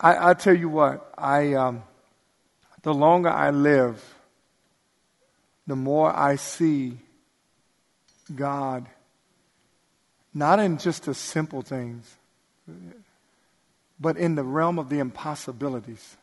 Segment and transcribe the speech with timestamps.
[0.00, 1.82] I, I tell you what, I, um,
[2.82, 4.02] the longer I live,
[5.66, 6.98] the more I see
[8.34, 8.86] God,
[10.32, 12.16] not in just the simple things,
[14.00, 16.16] but in the realm of the impossibilities.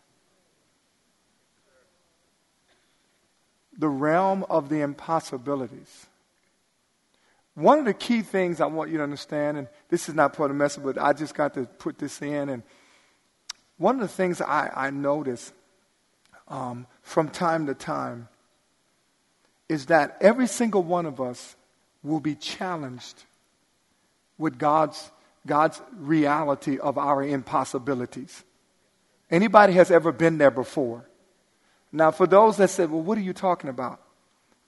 [3.78, 6.08] The realm of the impossibilities.
[7.54, 10.50] One of the key things I want you to understand, and this is not part
[10.50, 12.50] of the message, but I just got to put this in.
[12.50, 12.64] And
[13.78, 15.52] one of the things I, I notice
[16.48, 18.28] um, from time to time
[19.70, 21.56] is that every single one of us
[22.04, 23.24] will be challenged
[24.38, 25.12] with God's,
[25.46, 28.44] God's reality of our impossibilities.
[29.30, 31.06] Anybody has ever been there before?
[31.92, 34.02] Now, for those that said, well, what are you talking about?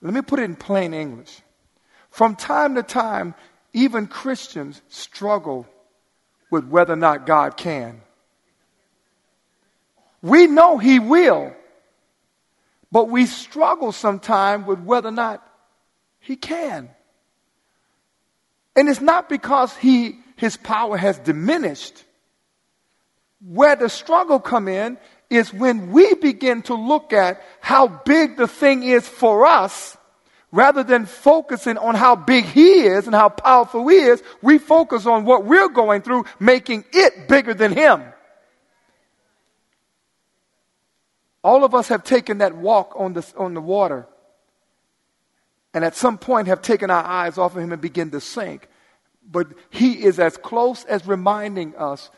[0.01, 1.41] Let me put it in plain English.
[2.09, 3.35] From time to time,
[3.73, 5.67] even Christians struggle
[6.49, 8.01] with whether or not God can.
[10.21, 11.53] We know He will,
[12.91, 15.45] but we struggle sometimes with whether or not
[16.19, 16.89] He can.
[18.75, 22.03] And it's not because he, His power has diminished.
[23.41, 24.97] Where the struggle come in
[25.29, 29.97] is when we begin to look at how big the thing is for us
[30.51, 35.05] rather than focusing on how big he is and how powerful he is, we focus
[35.05, 38.01] on what we're going through, making it bigger than him.
[41.43, 44.07] All of us have taken that walk on the, on the water
[45.73, 48.67] and at some point have taken our eyes off of him and begin to sink.
[49.29, 52.09] But he is as close as reminding us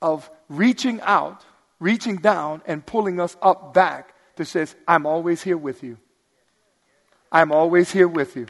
[0.00, 1.44] of reaching out,
[1.78, 5.98] reaching down, and pulling us up back that says, I'm always here with you.
[7.30, 8.46] I'm always here with you.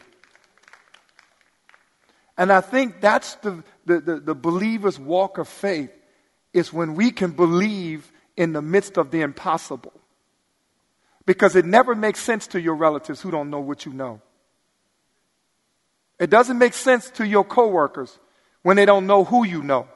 [2.38, 5.90] And I think that's the, the, the, the believer's walk of faith
[6.52, 9.92] is when we can believe in the midst of the impossible.
[11.24, 14.20] Because it never makes sense to your relatives who don't know what you know.
[16.18, 18.18] It doesn't make sense to your coworkers
[18.62, 19.88] when they don't know who you know.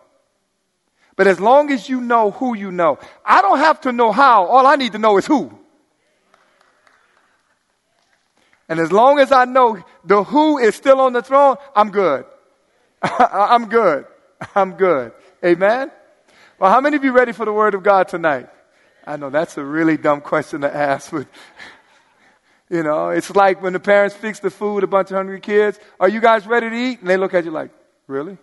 [1.16, 4.44] But as long as you know who you know, I don't have to know how.
[4.46, 5.58] All I need to know is who.
[8.68, 12.26] And as long as I know the who is still on the throne, I'm good.
[13.02, 14.06] I'm good.
[14.54, 15.12] I'm good.
[15.44, 15.90] Amen.
[16.58, 18.48] Well, how many of you ready for the word of God tonight?
[19.06, 21.26] I know that's a really dumb question to ask, but
[22.70, 25.78] you know, it's like when the parents fix the food, a bunch of hungry kids.
[26.00, 27.00] Are you guys ready to eat?
[27.00, 27.70] And they look at you like,
[28.06, 28.38] really?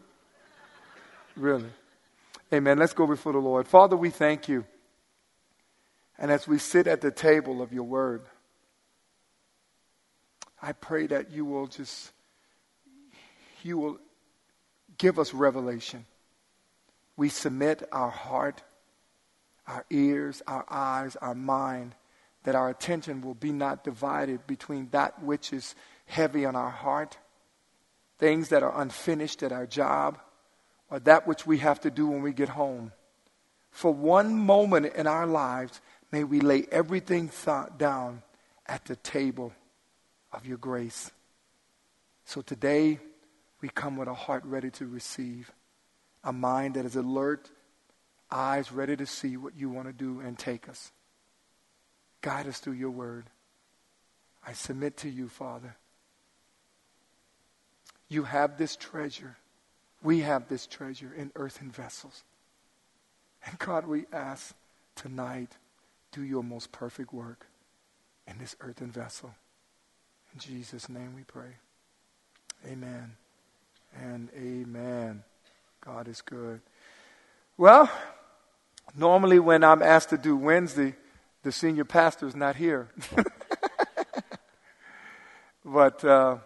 [1.35, 1.69] Really?
[2.53, 2.77] Amen.
[2.77, 3.67] Let's go before the Lord.
[3.67, 4.63] Father, we thank you.
[6.19, 8.21] And as we sit at the table of your word,
[10.61, 12.11] I pray that you will just,
[13.63, 13.97] you will
[14.99, 16.05] give us revelation.
[17.15, 18.63] We submit our heart
[19.67, 21.95] our ears, our eyes, our mind,
[22.43, 25.75] that our attention will be not divided between that which is
[26.05, 27.17] heavy on our heart,
[28.19, 30.19] things that are unfinished at our job,
[30.89, 32.91] or that which we have to do when we get home.
[33.71, 35.81] For one moment in our lives,
[36.11, 38.21] may we lay everything th- down
[38.65, 39.53] at the table
[40.31, 41.09] of your grace.
[42.25, 42.99] So today,
[43.61, 45.51] we come with a heart ready to receive,
[46.23, 47.49] a mind that is alert
[48.31, 50.91] eyes ready to see what you want to do and take us.
[52.21, 53.25] Guide us through your word.
[54.45, 55.75] I submit to you, Father.
[58.09, 59.37] You have this treasure.
[60.01, 62.23] We have this treasure in earthen vessels.
[63.45, 64.55] And God, we ask
[64.95, 65.51] tonight,
[66.11, 67.47] do your most perfect work
[68.27, 69.33] in this earthen vessel.
[70.33, 71.57] In Jesus' name we pray.
[72.65, 73.15] Amen
[73.95, 75.23] and amen.
[75.83, 76.61] God is good.
[77.57, 77.91] Well,
[78.95, 80.95] Normally, when I'm asked to do Wednesday,
[81.41, 82.89] the senior pastor is not here.
[85.65, 86.37] but uh,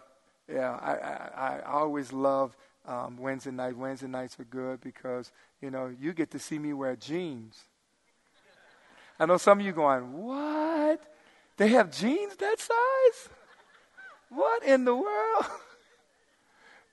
[0.50, 2.56] yeah, I, I, I, always love
[2.86, 3.76] um, Wednesday night.
[3.76, 7.64] Wednesday nights are good because you know you get to see me wear jeans.
[9.20, 11.02] I know some of you going, what?
[11.58, 13.28] They have jeans that size?
[14.30, 15.46] What in the world?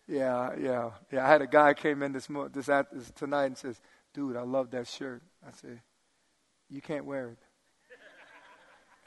[0.07, 1.25] yeah, yeah, yeah.
[1.25, 3.79] I had a guy came in this this, this tonight and says,
[4.13, 5.79] "Dude, I love that shirt." I said,
[6.69, 7.37] You can't wear it.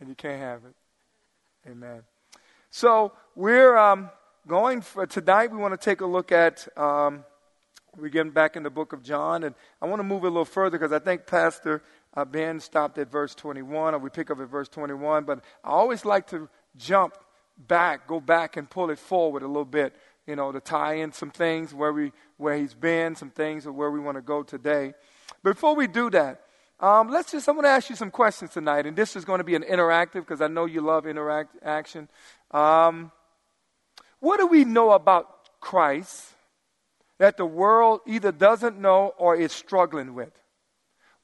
[0.00, 0.74] and you can't have it.
[1.68, 2.02] Amen.
[2.70, 4.10] So we're um,
[4.46, 5.50] going for tonight.
[5.50, 6.66] We want to take a look at.
[6.76, 7.24] Um,
[7.96, 10.44] we're getting back in the book of John, and I want to move a little
[10.44, 11.82] further because I think Pastor
[12.14, 15.24] uh, Ben stopped at verse 21, or we pick up at verse 21.
[15.24, 17.14] But I always like to jump
[17.56, 19.96] back, go back, and pull it forward a little bit.
[20.28, 23.74] You know, to tie in some things where we where he's been, some things of
[23.74, 24.92] where we want to go today.
[25.42, 26.42] Before we do that,
[26.80, 29.38] um, let's just, I'm going to ask you some questions tonight, and this is going
[29.38, 32.08] to be an interactive because I know you love interact action.
[32.50, 33.10] Um,
[34.20, 36.34] what do we know about Christ
[37.18, 40.38] that the world either doesn't know or is struggling with?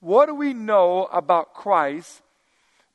[0.01, 2.23] What do we know about Christ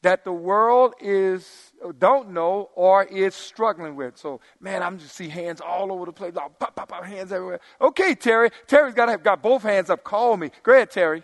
[0.01, 4.17] that the world is don't know or is struggling with.
[4.17, 6.33] So, man, I'm just see hands all over the place.
[6.35, 7.59] Oh, pop, pop, pop, hands everywhere.
[7.81, 8.49] Okay, Terry.
[8.67, 10.03] Terry's got to have got both hands up.
[10.03, 10.51] Call me.
[10.63, 11.23] Go ahead, Terry.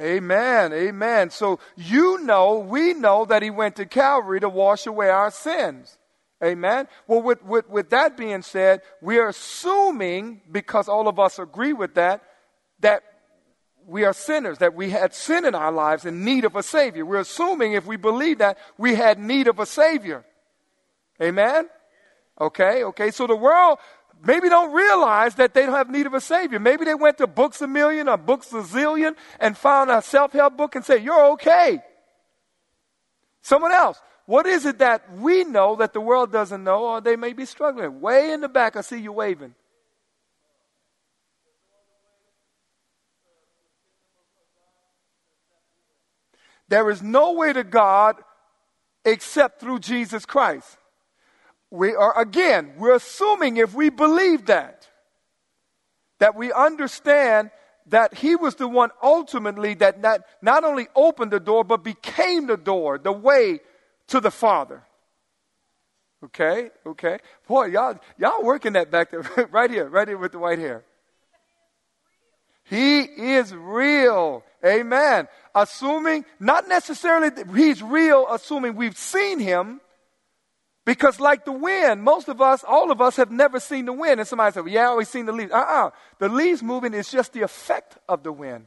[0.00, 0.72] Amen.
[0.72, 1.30] Amen.
[1.30, 5.98] So you know, we know that he went to Calvary to wash away our sins.
[6.44, 6.88] Amen.
[7.06, 11.72] Well, with, with, with that being said, we are assuming, because all of us agree
[11.72, 12.22] with that,
[12.80, 13.02] that
[13.86, 17.06] we are sinners, that we had sin in our lives in need of a Savior.
[17.06, 20.24] We're assuming if we believe that, we had need of a Savior.
[21.22, 21.68] Amen?
[22.38, 23.10] Okay, okay.
[23.10, 23.78] So the world
[24.22, 26.58] maybe don't realize that they don't have need of a Savior.
[26.58, 30.32] Maybe they went to Books a Million or Books a Zillion and found a self
[30.32, 31.82] help book and said, You're okay.
[33.40, 34.00] Someone else.
[34.26, 37.44] What is it that we know that the world doesn't know or they may be
[37.44, 38.00] struggling?
[38.00, 39.54] Way in the back, I see you waving.
[46.68, 48.16] There is no way to God
[49.04, 50.78] except through Jesus Christ.
[51.70, 54.88] We are, again, we're assuming if we believe that,
[56.20, 57.50] that we understand
[57.86, 62.46] that he was the one ultimately that not, not only opened the door, but became
[62.46, 63.60] the door, the way
[64.14, 64.80] to the Father.
[66.26, 67.18] Okay, okay.
[67.48, 70.84] Boy, y'all, y'all working that back there, right here, right here with the white hair.
[72.62, 74.44] He is real.
[74.64, 75.26] Amen.
[75.52, 79.80] Assuming, not necessarily he's real, assuming we've seen him,
[80.86, 84.20] because like the wind, most of us, all of us have never seen the wind.
[84.20, 85.50] And somebody said, well, yeah, we've seen the leaves.
[85.50, 85.90] Uh-uh.
[86.20, 88.66] The leaves moving is just the effect of the wind.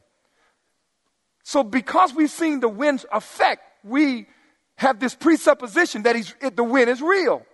[1.44, 4.28] So because we've seen the wind's effect, we
[4.78, 7.46] have this presupposition that he's, the wind is real.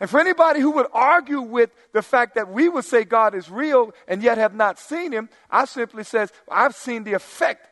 [0.00, 3.50] And for anybody who would argue with the fact that we would say God is
[3.50, 7.66] real and yet have not seen him, I simply says, I've seen the effect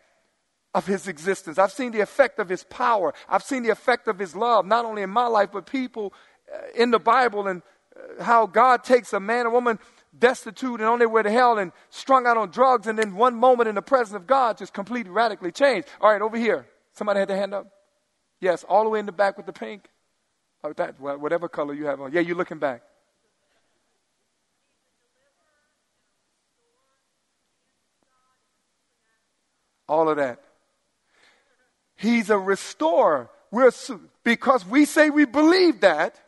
[0.74, 1.56] of his existence.
[1.56, 3.14] I've seen the effect of his power.
[3.28, 6.12] I've seen the effect of his love, not only in my life, but people
[6.52, 7.62] uh, in the Bible and
[7.96, 9.78] uh, how God takes a man or woman
[10.18, 13.36] destitute and on their way to hell and strung out on drugs and then one
[13.36, 15.88] moment in the presence of God just completely radically changed.
[16.00, 16.66] All right, over here.
[16.92, 17.75] Somebody had their hand up?
[18.40, 19.88] Yes, all the way in the back with the pink.
[20.62, 22.12] Or that, whatever color you have on.
[22.12, 22.82] Yeah, you're looking back.
[29.88, 30.40] All of that.
[31.94, 33.30] He's a restorer.
[33.50, 33.70] We're,
[34.24, 36.20] because we say we believe that,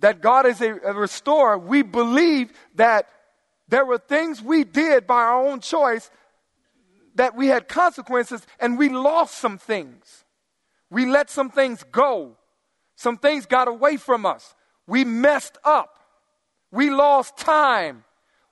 [0.00, 3.08] that God is a, a restorer, we believe that
[3.68, 6.10] there were things we did by our own choice
[7.16, 10.24] that we had consequences and we lost some things.
[10.90, 12.36] We let some things go.
[12.96, 14.54] Some things got away from us.
[14.86, 15.98] We messed up.
[16.70, 18.04] We lost time.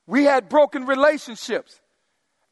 [0.07, 1.81] We had broken relationships.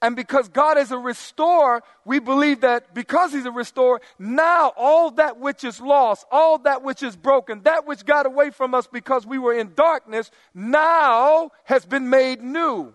[0.01, 5.13] And because God is a restorer, we believe that because He's a restorer, now all
[5.13, 8.89] that which is lost, all that which is broken, that which got away from us
[8.89, 12.93] because we were in darkness, now has been made new.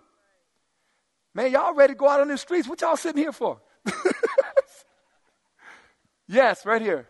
[1.33, 2.67] Man, y'all ready to go out on the streets?
[2.67, 3.61] What y'all sitting here for?
[6.27, 7.07] Yes, right here.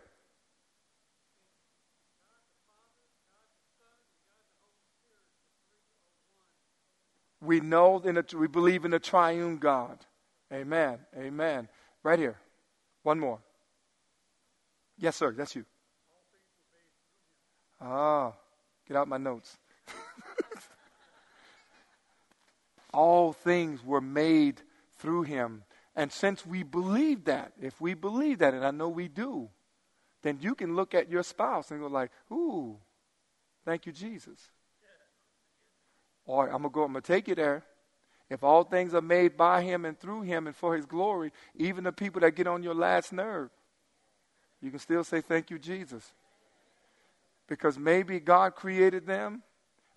[7.40, 9.98] We know in a, we believe in a triune God.
[10.52, 10.98] Amen.
[11.16, 11.68] Amen.
[12.02, 12.36] Right here.
[13.02, 13.38] One more.
[14.98, 15.32] Yes, sir.
[15.32, 15.64] That's you.
[17.80, 18.32] Ah,
[18.86, 19.56] get out my notes.
[22.92, 24.60] All things were made
[24.98, 25.62] through him,
[25.98, 29.48] and since we believe that, if we believe that, and I know we do,
[30.22, 32.76] then you can look at your spouse and go like, ooh,
[33.64, 34.38] thank you, Jesus.
[36.24, 37.64] Or I'm gonna go, I'm gonna take you there.
[38.30, 41.82] If all things are made by him and through him and for his glory, even
[41.82, 43.50] the people that get on your last nerve,
[44.60, 46.12] you can still say, Thank you, Jesus.
[47.48, 49.42] Because maybe God created them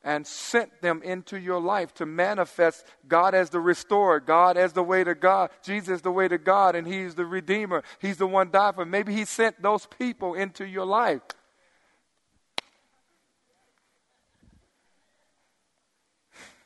[0.03, 4.83] and sent them into your life to manifest God as the restorer, God as the
[4.83, 7.83] way to God, Jesus the way to God, and He's the Redeemer.
[7.99, 8.85] He's the one died for.
[8.85, 11.21] Maybe He sent those people into your life.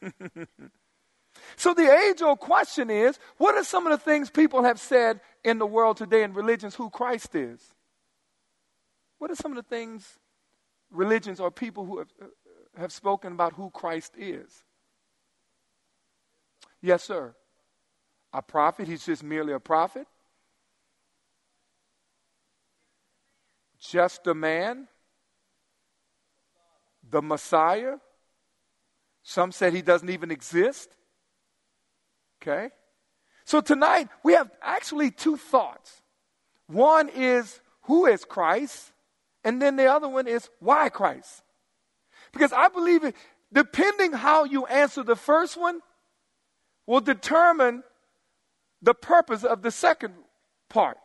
[1.56, 5.20] so the age old question is what are some of the things people have said
[5.44, 7.62] in the world today in religions who Christ is?
[9.18, 10.20] What are some of the things
[10.92, 12.08] religions or people who have
[12.77, 14.63] have spoken about who Christ is.
[16.82, 17.34] Yes, sir.
[18.34, 20.08] A prophet, he's just merely a prophet.
[23.79, 24.88] Just a man.
[27.10, 27.96] The Messiah.
[29.24, 30.89] Some said he doesn't even exist.
[32.41, 32.70] Okay?
[33.46, 36.01] So tonight we have actually two thoughts.
[36.67, 38.91] One is who is Christ?
[39.44, 41.44] And then the other one is why Christ?
[42.36, 43.15] Because I believe it,
[43.54, 45.80] depending how you answer the first one,
[46.86, 47.82] will determine
[48.82, 50.13] the purpose of the second
[50.70, 50.98] part.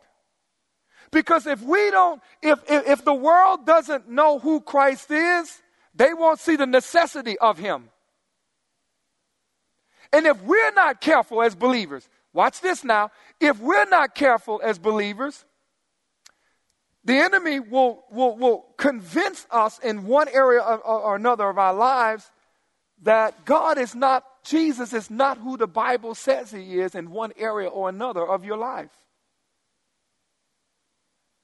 [1.09, 5.61] Because if we don't, if, if, if, the world doesn't know who Christ is,
[5.95, 7.89] they won't see the necessity of him.
[10.11, 13.09] And if we're not careful as believers, watch this now,
[13.39, 15.45] if we're not careful as believers,
[17.03, 21.73] the enemy will, will, will convince us in one area or, or another of our
[21.73, 22.29] lives
[23.03, 27.33] that God is not, Jesus is not who the Bible says he is in one
[27.37, 28.91] area or another of your life.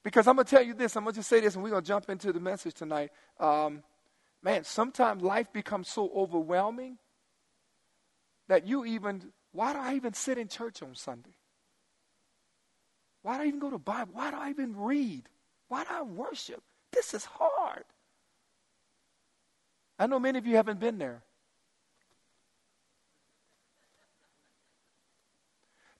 [0.04, 1.70] Because I'm going to tell you this, I'm going to just say this, and we're
[1.70, 3.10] going to jump into the message tonight.
[3.40, 3.82] Um,
[4.42, 6.98] man, sometimes life becomes so overwhelming
[8.46, 11.34] that you even, why do I even sit in church on Sunday?
[13.22, 14.12] Why do I even go to Bible?
[14.14, 15.28] Why do I even read?
[15.68, 16.62] Why do I worship?
[16.92, 17.84] This is hard.
[19.98, 21.22] I know many of you haven't been there.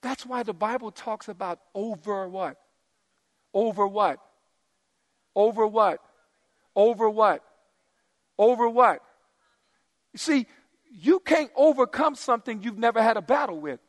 [0.00, 2.56] That's why the Bible talks about over what?
[3.52, 4.20] Over what?
[5.34, 6.00] Over what?
[6.76, 7.42] Over what?
[8.38, 9.02] Over what?
[10.12, 10.46] You see,
[10.90, 13.80] you can't overcome something you've never had a battle with.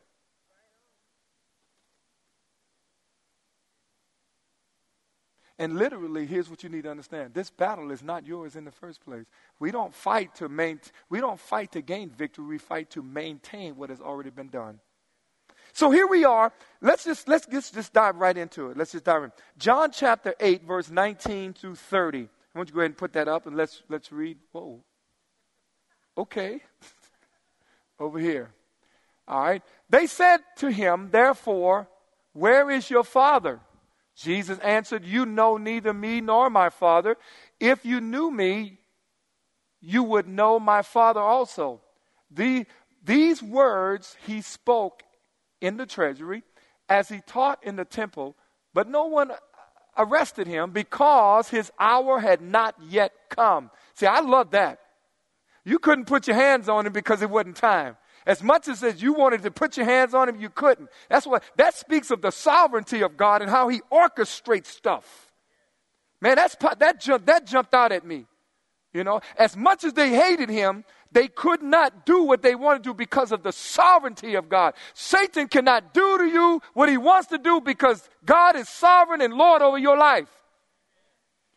[5.60, 7.34] And literally, here's what you need to understand.
[7.34, 9.25] This battle is not yours in the first place.
[9.60, 13.75] We don't fight to main, we don't fight to gain victory, we fight to maintain
[13.75, 14.80] what has already been done.
[15.74, 16.54] So here we are.
[16.82, 18.78] Let's just let's just, just dive right into it.
[18.78, 19.32] Let's just dive in.
[19.58, 22.20] John chapter 8, verse 19 through 30.
[22.20, 24.38] I want you to go ahead and put that up and let's let's read.
[24.54, 24.80] Whoa.
[26.18, 26.62] Okay.
[28.00, 28.50] Over here.
[29.28, 29.62] All right.
[29.89, 31.89] They said to him, therefore,
[32.32, 33.60] where is your father?
[34.20, 37.16] Jesus answered, You know neither me nor my Father.
[37.60, 38.80] If you knew me,
[39.82, 41.82] you would know my Father also.
[42.30, 42.66] The,
[43.04, 45.04] these words he spoke
[45.62, 46.44] in the treasury
[46.90, 48.36] as he taught in the temple,
[48.74, 49.32] but no one
[49.98, 53.72] arrested him because his hour had not yet come.
[53.96, 54.80] See, I love that.
[55.64, 57.96] You couldn't put your hands on him because it wasn't time.
[58.26, 60.90] As much as, as you wanted to put your hands on him, you couldn't.
[61.10, 65.32] That's what that speaks of the sovereignty of God and how he orchestrates stuff.
[66.22, 68.26] Man, that's that jumped that jumped out at me.
[68.94, 72.84] You know, as much as they hated him, they could not do what they wanted
[72.86, 74.74] to because of the sovereignty of God.
[74.94, 79.34] Satan cannot do to you what he wants to do because God is sovereign and
[79.34, 80.30] Lord over your life.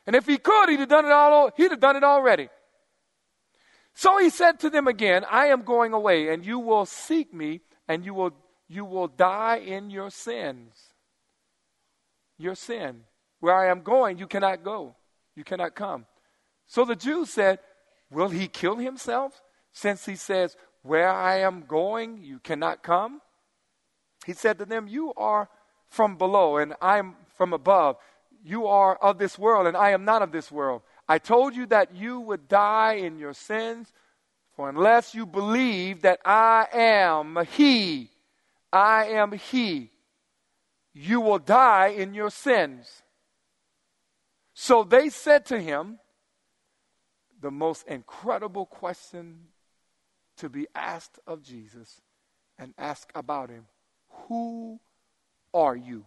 [0.06, 2.48] And if he could, he'd have done it all, he'd have done it already.
[3.94, 7.60] So he said to them again, I am going away, and you will seek me,
[7.88, 8.32] and you will,
[8.68, 10.74] you will die in your sins.
[12.38, 13.02] Your sin.
[13.40, 14.96] Where I am going, you cannot go.
[15.36, 16.06] You cannot come.
[16.66, 17.58] So the Jews said,
[18.10, 19.40] Will he kill himself?
[19.72, 23.20] Since he says, Where I am going, you cannot come.
[24.26, 25.48] He said to them, You are
[25.88, 27.96] from below, and I am from above.
[28.44, 30.82] You are of this world, and I am not of this world.
[31.08, 33.92] I told you that you would die in your sins,
[34.56, 38.10] for unless you believe that I am He,
[38.72, 39.90] I am He,
[40.94, 43.02] you will die in your sins.
[44.54, 45.98] So they said to him,
[47.40, 49.48] the most incredible question
[50.36, 52.00] to be asked of Jesus
[52.58, 53.66] and asked about him
[54.28, 54.78] Who
[55.52, 56.04] are you?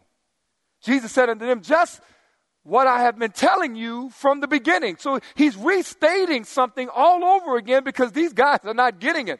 [0.82, 2.02] Jesus said unto them, Just
[2.66, 4.98] what I have been telling you from the beginning.
[4.98, 9.40] So he's restating something all over again because these guys are not getting it.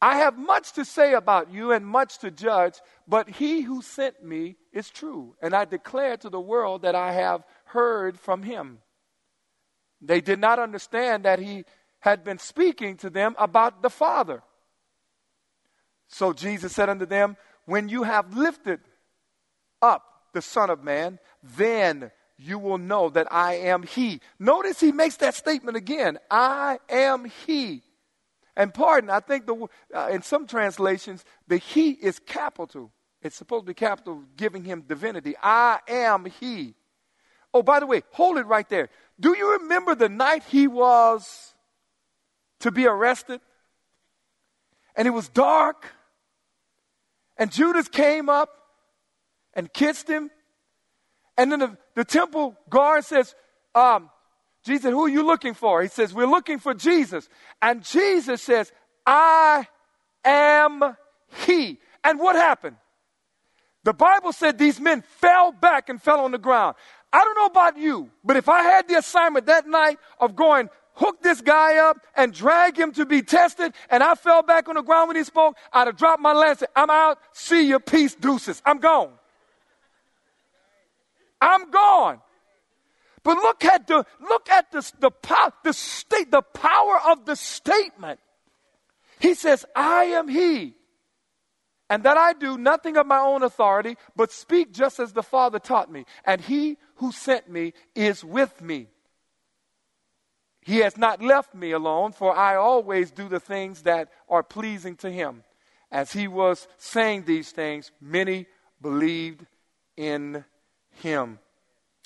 [0.00, 2.74] I have much to say about you and much to judge,
[3.06, 7.12] but he who sent me is true, and I declare to the world that I
[7.12, 8.78] have heard from him.
[10.00, 11.64] They did not understand that he
[12.00, 14.42] had been speaking to them about the Father.
[16.08, 18.80] So Jesus said unto them, When you have lifted
[19.80, 24.20] up the Son of Man, then you will know that I am He.
[24.38, 27.82] Notice he makes that statement again I am He.
[28.56, 32.92] And pardon, I think the, uh, in some translations, the He is capital.
[33.22, 35.34] It's supposed to be capital, giving him divinity.
[35.42, 36.74] I am He.
[37.54, 38.90] Oh, by the way, hold it right there.
[39.18, 41.54] Do you remember the night he was
[42.60, 43.40] to be arrested?
[44.96, 45.86] And it was dark.
[47.36, 48.50] And Judas came up
[49.54, 50.30] and kissed him.
[51.36, 53.34] And then the, the temple guard says,
[53.74, 54.10] um,
[54.64, 55.82] Jesus, who are you looking for?
[55.82, 57.28] He says, We're looking for Jesus.
[57.60, 58.72] And Jesus says,
[59.06, 59.66] I
[60.24, 60.96] am
[61.46, 61.78] he.
[62.02, 62.76] And what happened?
[63.84, 66.76] The Bible said these men fell back and fell on the ground.
[67.12, 70.70] I don't know about you, but if I had the assignment that night of going,
[70.94, 74.76] hook this guy up and drag him to be tested, and I fell back on
[74.76, 76.62] the ground when he spoke, I'd have dropped my lance.
[76.74, 77.18] I'm out.
[77.32, 77.78] See you.
[77.78, 78.14] Peace.
[78.14, 78.62] Deuces.
[78.64, 79.12] I'm gone.
[81.40, 82.20] I'm gone.
[83.22, 85.10] But look at the look at the the,
[85.62, 88.20] the state the power of the statement.
[89.18, 90.74] He says, "I am He."
[91.90, 95.58] and that I do nothing of my own authority, but speak just as the Father
[95.58, 96.06] taught me.
[96.24, 98.88] And he who sent me is with me.
[100.60, 104.96] He has not left me alone, for I always do the things that are pleasing
[104.96, 105.44] to him.
[105.92, 108.46] As he was saying these things, many
[108.80, 109.46] believed
[109.96, 110.44] in
[110.94, 111.38] him.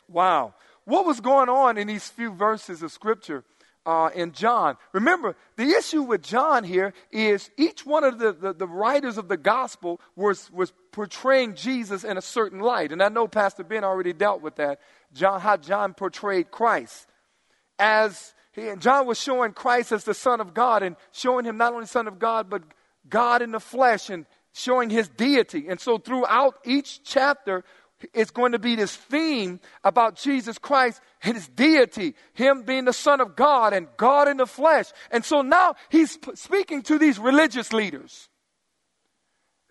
[0.09, 0.54] Wow.
[0.85, 3.45] What was going on in these few verses of scripture?
[3.88, 4.76] uh, in John.
[4.92, 9.28] Remember, the issue with John here is each one of the, the, the, writers of
[9.28, 12.92] the gospel was, was portraying Jesus in a certain light.
[12.92, 14.80] And I know Pastor Ben already dealt with that,
[15.14, 17.07] John, how John portrayed Christ.
[17.78, 21.57] As he, and John was showing Christ as the Son of God and showing him
[21.57, 22.64] not only Son of God, but
[23.09, 25.66] God in the flesh and showing his deity.
[25.66, 27.64] And so throughout each chapter,
[28.14, 32.92] it's going to be this theme about Jesus Christ and his deity, him being the
[32.92, 34.86] Son of God and God in the flesh.
[35.10, 38.28] And so now he's speaking to these religious leaders.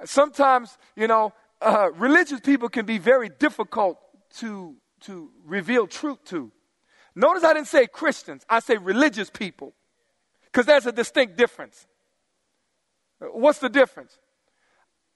[0.04, 3.98] Sometimes, you know, uh, religious people can be very difficult
[4.38, 6.52] to, to reveal truth to.
[7.16, 9.74] Notice I didn't say Christians, I say religious people,
[10.46, 11.88] because there's a distinct difference.
[13.20, 14.20] What's the difference?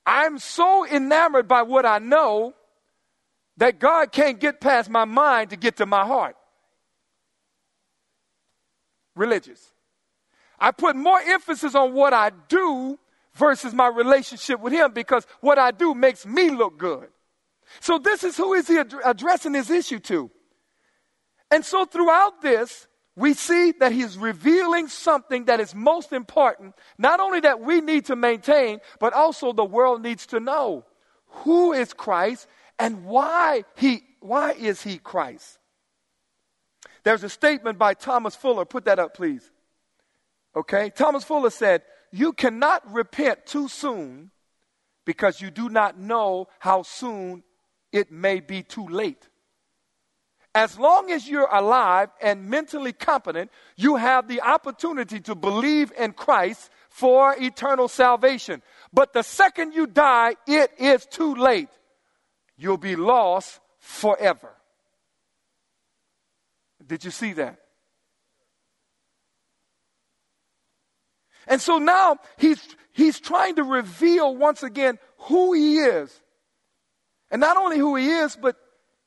[0.06, 2.56] I'm so enamored by what I know
[3.58, 6.36] that God can't get past my mind to get to my heart.
[9.16, 9.74] Religious.
[10.60, 12.98] I put more emphasis on what I do
[13.34, 17.08] versus my relationship with Him because what I do makes me look good.
[17.80, 20.30] So, this is who is he ad- addressing this issue to.
[21.50, 27.20] And so, throughout this, we see that he's revealing something that is most important, not
[27.20, 30.86] only that we need to maintain, but also the world needs to know.
[31.28, 32.48] Who is Christ
[32.82, 35.60] and why he why is he Christ?
[37.04, 39.50] There's a statement by Thomas Fuller, put that up please.
[40.56, 40.90] Okay?
[40.90, 44.32] Thomas Fuller said, "You cannot repent too soon
[45.06, 47.44] because you do not know how soon
[47.92, 49.30] it may be too late."
[50.54, 56.12] As long as you're alive and mentally competent, you have the opportunity to believe in
[56.14, 58.62] Christ for eternal salvation.
[58.92, 61.70] But the second you die, it is too late
[62.62, 64.54] you'll be lost forever.
[66.86, 67.58] Did you see that?
[71.48, 76.22] And so now he's, he's trying to reveal once again who he is.
[77.32, 78.58] And not only who he is, but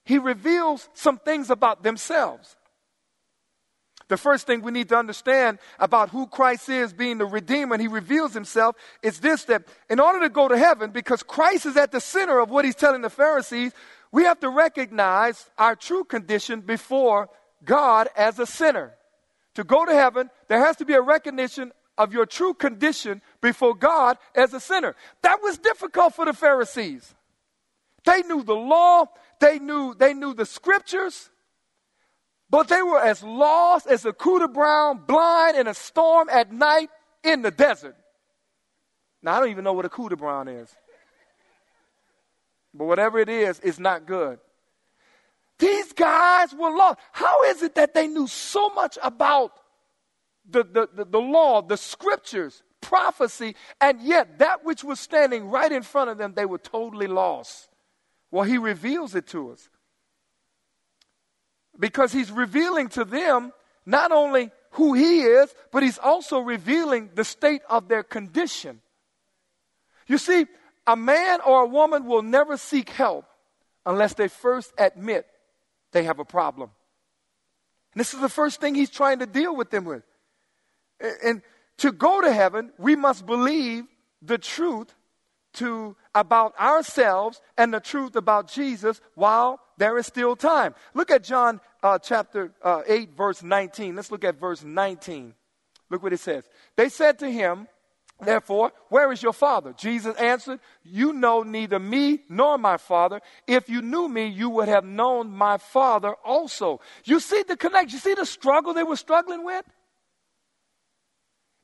[0.04, 2.56] he reveals some things about themselves.
[4.14, 7.82] The first thing we need to understand about who Christ is, being the Redeemer, and
[7.82, 11.76] He reveals Himself, is this that in order to go to heaven, because Christ is
[11.76, 13.72] at the center of what He's telling the Pharisees,
[14.12, 17.28] we have to recognize our true condition before
[17.64, 18.94] God as a sinner.
[19.56, 23.74] To go to heaven, there has to be a recognition of your true condition before
[23.74, 24.94] God as a sinner.
[25.22, 27.16] That was difficult for the Pharisees.
[28.04, 29.06] They knew the law,
[29.40, 31.30] they knew, they knew the scriptures,
[32.54, 36.88] but they were as lost as a cooter brown, blind in a storm at night
[37.24, 37.96] in the desert.
[39.24, 40.72] Now, I don't even know what a cooter brown is.
[42.72, 44.38] But whatever it is, it's not good.
[45.58, 47.00] These guys were lost.
[47.10, 49.50] How is it that they knew so much about
[50.48, 55.72] the, the, the, the law, the scriptures, prophecy, and yet that which was standing right
[55.72, 57.68] in front of them, they were totally lost?
[58.30, 59.68] Well, he reveals it to us
[61.78, 63.52] because he's revealing to them
[63.86, 68.80] not only who he is, but he's also revealing the state of their condition.
[70.06, 70.46] You see,
[70.86, 73.26] a man or a woman will never seek help
[73.86, 75.26] unless they first admit
[75.92, 76.70] they have a problem.
[77.92, 80.02] And this is the first thing he's trying to deal with them with.
[81.22, 81.42] And
[81.78, 83.84] to go to heaven, we must believe
[84.20, 84.92] the truth
[85.54, 90.74] to about ourselves and the truth about Jesus while there is still time.
[90.94, 93.96] Look at John uh, chapter uh, 8, verse 19.
[93.96, 95.34] Let's look at verse 19.
[95.90, 96.44] Look what it says.
[96.76, 97.68] They said to him,
[98.20, 99.74] Therefore, where is your father?
[99.76, 103.20] Jesus answered, You know neither me nor my father.
[103.46, 106.80] If you knew me, you would have known my father also.
[107.04, 107.96] You see the connection.
[107.96, 109.64] You see the struggle they were struggling with?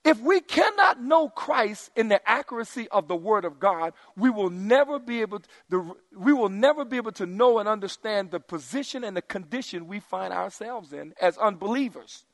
[0.03, 4.49] If we cannot know Christ in the accuracy of the Word of God, we will
[4.49, 9.05] never be able to, we will never be able to know and understand the position
[9.05, 12.25] and the condition we find ourselves in as unbelievers.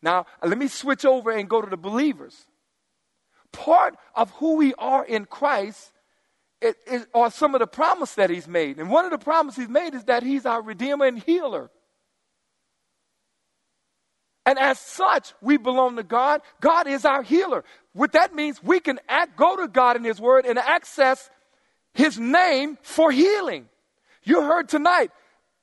[0.00, 2.46] Now, let me switch over and go to the believers.
[3.52, 5.92] Part of who we are in Christ
[6.62, 8.78] it, it, are some of the promises that He's made.
[8.78, 11.70] And one of the promises He's made is that He's our Redeemer and Healer.
[14.50, 16.40] And as such, we belong to God.
[16.60, 17.62] God is our healer.
[17.92, 21.30] What that means, we can act, go to God in His Word and access
[21.94, 23.68] His name for healing.
[24.24, 25.12] You heard tonight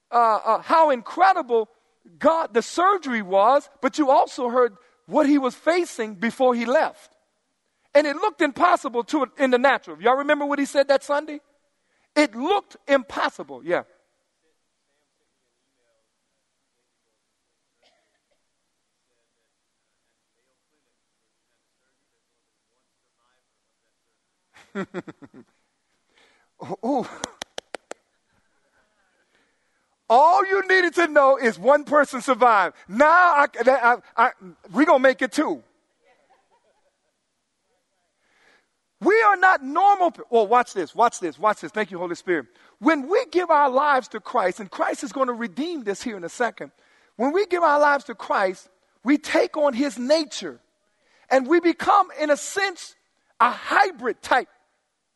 [0.09, 1.67] uh, uh, how incredible
[2.17, 7.11] God, the surgery was, but you also heard what He was facing before He left.
[7.93, 10.01] And it looked impossible to in the natural.
[10.01, 11.41] Y'all remember what He said that Sunday?
[12.15, 13.83] It looked impossible, yeah.
[26.85, 27.07] Ooh.
[30.09, 32.75] All you needed to know is one person survived.
[32.87, 34.31] Now I, I, I,
[34.71, 35.61] we're going to make it two.
[38.99, 40.15] We are not normal.
[40.29, 41.71] Well, watch this, watch this, watch this.
[41.71, 42.47] Thank you, Holy Spirit.
[42.79, 46.17] When we give our lives to Christ, and Christ is going to redeem this here
[46.17, 46.71] in a second.
[47.15, 48.69] When we give our lives to Christ,
[49.03, 50.59] we take on his nature
[51.29, 52.95] and we become, in a sense,
[53.39, 54.47] a hybrid type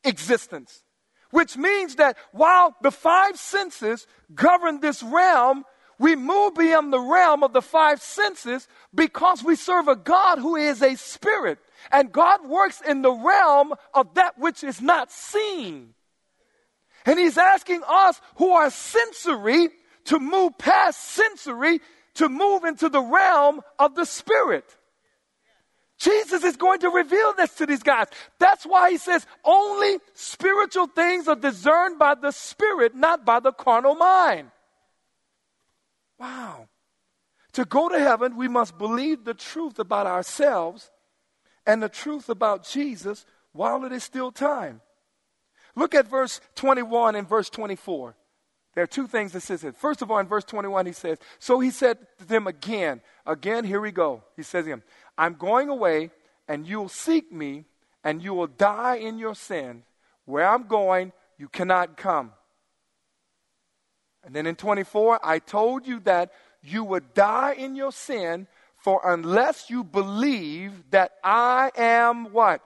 [0.04, 0.84] existence.
[1.32, 5.64] Which means that while the five senses govern this realm,
[5.98, 10.56] we move beyond the realm of the five senses because we serve a God who
[10.56, 11.60] is a spirit.
[11.92, 15.94] And God works in the realm of that which is not seen.
[17.06, 19.70] And He's asking us who are sensory
[20.06, 21.80] to move past sensory
[22.16, 24.66] to move into the realm of the spirit.
[26.02, 28.08] Jesus is going to reveal this to these guys.
[28.40, 33.52] That's why he says only spiritual things are discerned by the Spirit, not by the
[33.52, 34.50] carnal mind.
[36.20, 36.68] Wow.
[37.54, 40.90] To go to heaven, we must believe the truth about ourselves
[41.68, 44.82] and the truth about Jesus while it is still time.
[45.76, 48.16] Look at verse 21 and verse 24.
[48.74, 49.76] There are two things that says it.
[49.76, 53.66] First of all, in verse 21, he says, So he said to them again, again,
[53.66, 54.24] here we go.
[54.38, 54.84] He says to him,
[55.22, 56.10] I'm going away,
[56.48, 57.66] and you'll seek me,
[58.04, 59.84] and you will die in your sin.
[60.26, 62.32] Where I'm going, you cannot come.
[64.24, 66.32] And then in 24, I told you that
[66.64, 72.64] you would die in your sin, for unless you believe that I am what?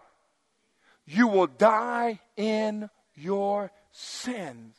[1.05, 4.77] You will die in your sins.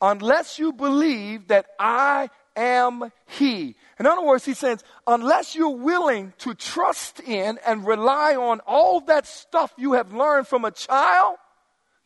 [0.00, 3.76] Unless you believe that I am He.
[3.98, 9.00] In other words, he says, unless you're willing to trust in and rely on all
[9.02, 11.36] that stuff you have learned from a child,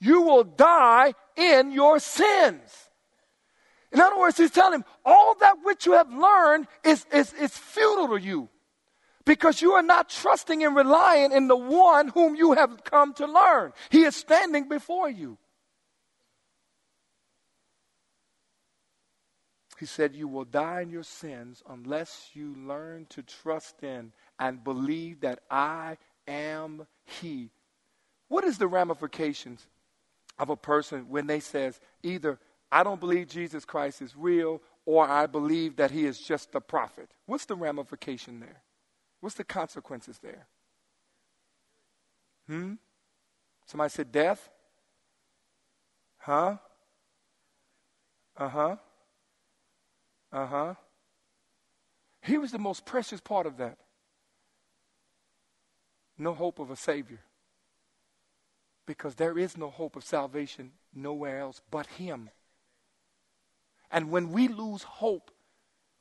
[0.00, 2.90] you will die in your sins.
[3.92, 7.56] In other words, he's telling him, all that which you have learned is, is, is
[7.56, 8.48] futile to you
[9.24, 13.26] because you are not trusting and relying in the one whom you have come to
[13.26, 13.72] learn.
[13.90, 15.38] He is standing before you.
[19.78, 24.64] He said, You will die in your sins unless you learn to trust in and
[24.64, 27.50] believe that I am He.
[28.28, 29.66] What is the ramifications
[30.38, 32.38] of a person when they says either
[32.70, 36.60] I don't believe Jesus Christ is real or I believe that he is just a
[36.60, 37.08] prophet?
[37.26, 38.62] What's the ramification there?
[39.20, 40.46] What's the consequences there?
[42.48, 42.74] Hmm?
[43.66, 44.48] Somebody said death?
[46.18, 46.56] Huh?
[48.36, 48.76] Uh huh.
[50.32, 50.74] Uh huh.
[52.22, 53.78] He was the most precious part of that.
[56.18, 57.20] No hope of a Savior.
[58.86, 62.30] Because there is no hope of salvation nowhere else but Him.
[63.90, 65.30] And when we lose hope,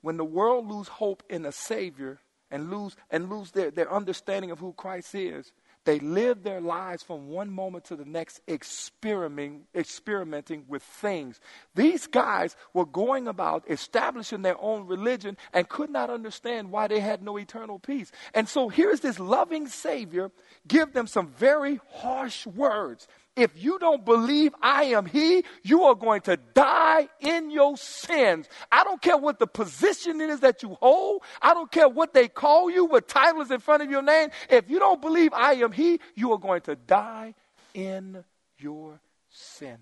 [0.01, 4.51] when the world lose hope in a Savior and lose and lose their, their understanding
[4.51, 5.51] of who Christ is,
[5.85, 11.39] they live their lives from one moment to the next experimenting, experimenting with things.
[11.75, 16.99] These guys were going about establishing their own religion and could not understand why they
[16.99, 18.11] had no eternal peace.
[18.33, 20.31] And so here's this loving Savior
[20.67, 23.07] give them some very harsh words.
[23.35, 28.47] If you don't believe I am He, you are going to die in your sins.
[28.71, 31.23] I don't care what the position is that you hold.
[31.41, 34.29] I don't care what they call you, what title is in front of your name.
[34.49, 37.33] If you don't believe I am He, you are going to die
[37.73, 38.23] in
[38.57, 39.79] your sins.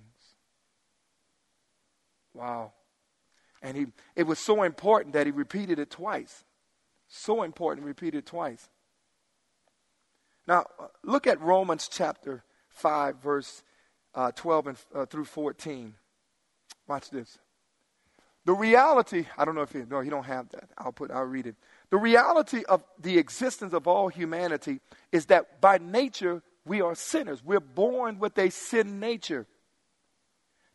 [2.33, 2.73] Wow.
[3.61, 3.85] And he,
[4.15, 6.43] it was so important that he repeated it twice.
[7.07, 8.67] So important, repeated twice.
[10.47, 13.63] Now, uh, look at Romans chapter 5, verse
[14.15, 15.95] uh, 12 and, uh, through 14.
[16.88, 17.39] Watch this.
[18.45, 20.69] The reality, I don't know if you, no, you don't have that.
[20.77, 21.55] I'll put, I'll read it.
[21.91, 24.81] The reality of the existence of all humanity
[25.12, 27.43] is that by nature, we are sinners.
[27.43, 29.47] We're born with a sin nature.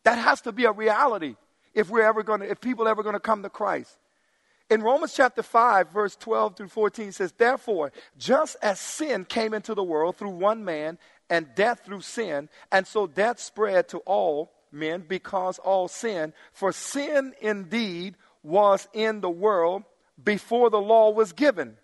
[0.04, 1.36] That has to be a reality
[1.74, 3.98] if we're ever going to, if people are ever going to come to Christ.
[4.70, 9.74] In Romans chapter 5, verse 12 through 14 says, Therefore, just as sin came into
[9.74, 10.98] the world through one man,
[11.30, 16.32] and death through sin, and so death spread to all men because all sin.
[16.52, 19.84] For sin indeed was in the world
[20.22, 21.76] before the law was given.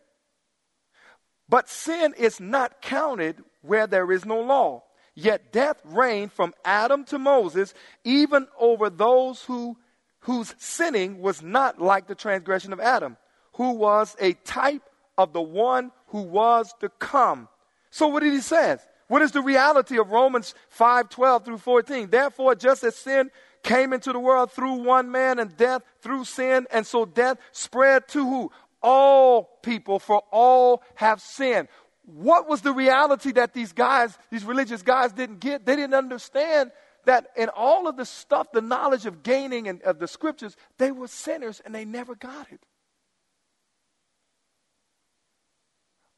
[1.49, 4.85] But sin is not counted where there is no law.
[5.15, 9.77] Yet death reigned from Adam to Moses, even over those who,
[10.21, 13.17] whose sinning was not like the transgression of Adam,
[13.53, 14.83] who was a type
[15.17, 17.49] of the one who was to come.
[17.91, 18.79] So what did he say?
[19.09, 22.11] What is the reality of Romans 5 12 through 14?
[22.11, 23.31] Therefore, just as sin
[23.63, 28.09] came into the world through one man and death through sin, and so death spread
[28.09, 28.51] to who?
[28.83, 31.69] All people, for all have sinned.
[32.05, 35.65] What was the reality that these guys, these religious guys, didn't get?
[35.65, 36.71] They didn't understand
[37.07, 40.93] that in all of the stuff, the knowledge of gaining and of the scriptures, they
[40.93, 42.61] were sinners and they never got it.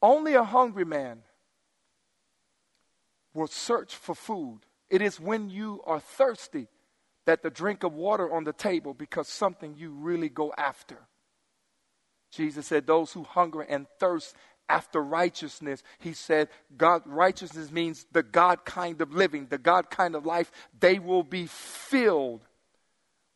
[0.01, 1.23] Only a hungry man
[3.37, 4.61] will search for food.
[4.89, 6.67] It is when you are thirsty
[7.25, 10.97] that the drink of water on the table becomes something you really go after.
[12.31, 14.35] Jesus said, Those who hunger and thirst
[14.67, 20.15] after righteousness, he said, God, righteousness means the God kind of living, the God kind
[20.15, 20.51] of life.
[20.79, 22.43] They will be filled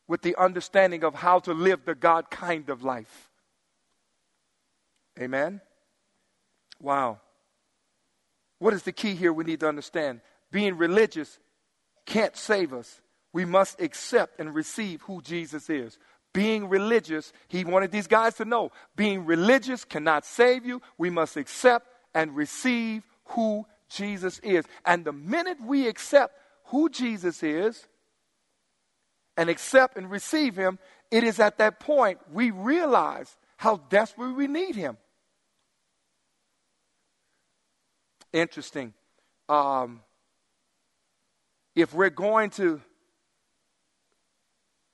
[0.08, 3.30] with the understanding of how to live the God kind of life.
[5.18, 5.60] Amen?
[6.80, 7.20] Wow.
[8.62, 10.20] What is the key here we need to understand?
[10.52, 11.40] Being religious
[12.06, 13.00] can't save us.
[13.32, 15.98] We must accept and receive who Jesus is.
[16.32, 20.80] Being religious, he wanted these guys to know being religious cannot save you.
[20.96, 24.64] We must accept and receive who Jesus is.
[24.86, 27.88] And the minute we accept who Jesus is
[29.36, 30.78] and accept and receive him,
[31.10, 34.98] it is at that point we realize how desperately we need him.
[38.32, 38.94] Interesting.
[39.48, 40.00] Um,
[41.74, 42.80] if we're going to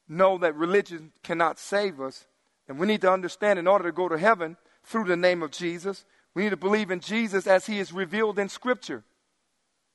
[0.09, 2.27] know that religion cannot save us,
[2.67, 5.51] then we need to understand in order to go to heaven through the name of
[5.51, 9.05] Jesus, we need to believe in Jesus as he is revealed in Scripture.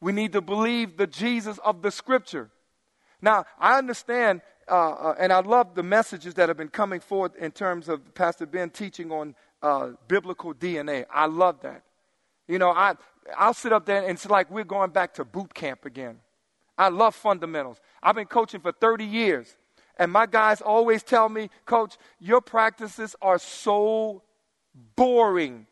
[0.01, 2.49] We need to believe the Jesus of the Scripture.
[3.21, 7.35] Now, I understand, uh, uh, and I love the messages that have been coming forth
[7.37, 11.05] in terms of Pastor Ben teaching on uh, biblical DNA.
[11.11, 11.83] I love that.
[12.47, 12.95] You know, I,
[13.37, 16.19] I'll sit up there and it's like we're going back to boot camp again.
[16.77, 17.79] I love fundamentals.
[18.01, 19.55] I've been coaching for 30 years.
[19.97, 24.23] And my guys always tell me, Coach, your practices are so
[24.95, 25.67] boring.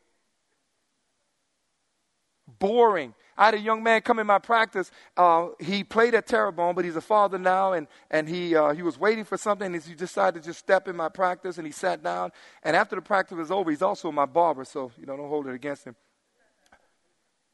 [2.59, 3.15] Boring.
[3.35, 4.91] I had a young man come in my practice.
[5.17, 8.83] Uh, he played at Terrebonne, but he's a father now, and, and he, uh, he
[8.83, 11.73] was waiting for something, and he decided to just step in my practice, and he
[11.73, 12.31] sat down.
[12.61, 15.47] And after the practice was over, he's also my barber, so you know, don't hold
[15.47, 15.95] it against him.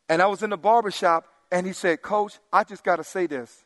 [0.10, 3.04] And I was in the barber shop, and he said, Coach, I just got to
[3.04, 3.65] say this.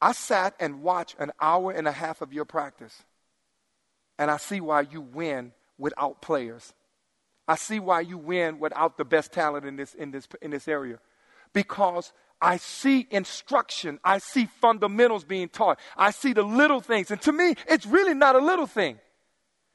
[0.00, 3.02] I sat and watched an hour and a half of your practice,
[4.18, 6.72] and I see why you win without players.
[7.46, 10.68] I see why you win without the best talent in this, in this, in this
[10.68, 10.98] area.
[11.52, 17.10] Because I see instruction, I see fundamentals being taught, I see the little things.
[17.10, 18.98] And to me, it's really not a little thing.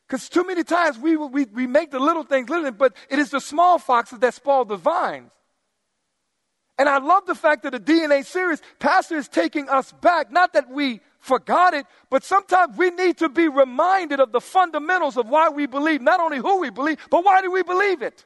[0.08, 3.32] Because too many times we, we, we make the little things little, but it is
[3.32, 5.32] the small foxes that spoil the vines.
[6.78, 10.32] And I love the fact that the DNA series, Pastor is taking us back.
[10.32, 15.18] Not that we forgot it, but sometimes we need to be reminded of the fundamentals
[15.18, 18.24] of why we believe, not only who we believe, but why do we believe it?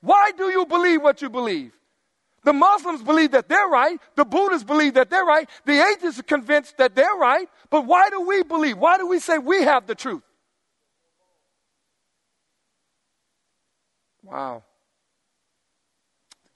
[0.00, 1.72] Why do you believe what you believe?
[2.44, 3.98] The Muslims believe that they're right.
[4.14, 5.48] The Buddhists believe that they're right.
[5.64, 7.48] The atheists are convinced that they're right.
[7.70, 8.78] But why do we believe?
[8.78, 10.22] Why do we say we have the truth?
[14.22, 14.62] Wow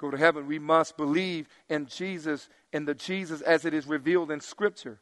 [0.03, 4.31] go to heaven, we must believe in Jesus, in the Jesus as it is revealed
[4.31, 4.99] in Scripture.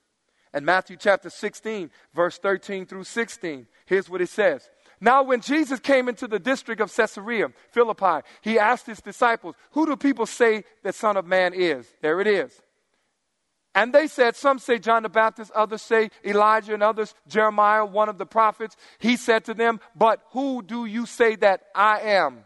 [0.52, 4.68] And Matthew chapter 16, verse 13 through 16, here's what it says.
[5.00, 9.86] Now, when Jesus came into the district of Caesarea Philippi, he asked his disciples, Who
[9.86, 11.86] do people say the Son of Man is?
[12.02, 12.60] There it is.
[13.74, 18.10] And they said, Some say John the Baptist, others say Elijah, and others Jeremiah, one
[18.10, 18.76] of the prophets.
[18.98, 22.44] He said to them, But who do you say that I am?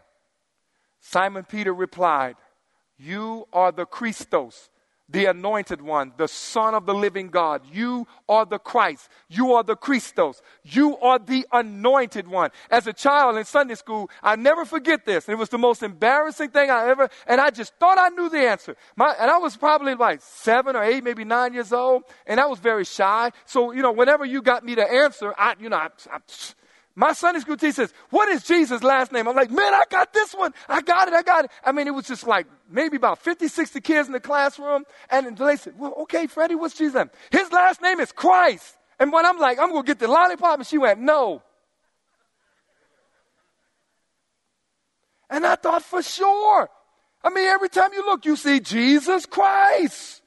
[1.01, 2.35] Simon Peter replied,
[2.97, 4.69] You are the Christos,
[5.09, 7.61] the anointed one, the Son of the living God.
[7.71, 9.09] You are the Christ.
[9.27, 10.41] You are the Christos.
[10.63, 12.51] You are the anointed one.
[12.71, 15.29] As a child in Sunday school, I never forget this.
[15.29, 18.39] It was the most embarrassing thing I ever, and I just thought I knew the
[18.39, 18.75] answer.
[18.95, 22.45] My, and I was probably like seven or eight, maybe nine years old, and I
[22.45, 23.31] was very shy.
[23.45, 26.19] So, you know, whenever you got me to answer, I, you know, I, I
[26.95, 29.27] my Sunday school teacher says, What is Jesus' last name?
[29.27, 30.53] I'm like, Man, I got this one.
[30.69, 31.13] I got it.
[31.13, 31.51] I got it.
[31.63, 34.85] I mean, it was just like maybe about 50, 60 kids in the classroom.
[35.09, 37.09] And they said, Well, okay, Freddie, what's Jesus' name?
[37.31, 38.77] His last name is Christ.
[38.97, 41.43] And when I'm like, I'm going to get the lollipop, and she went, No.
[45.29, 46.69] And I thought, For sure.
[47.21, 50.21] I mean, every time you look, you see Jesus Christ.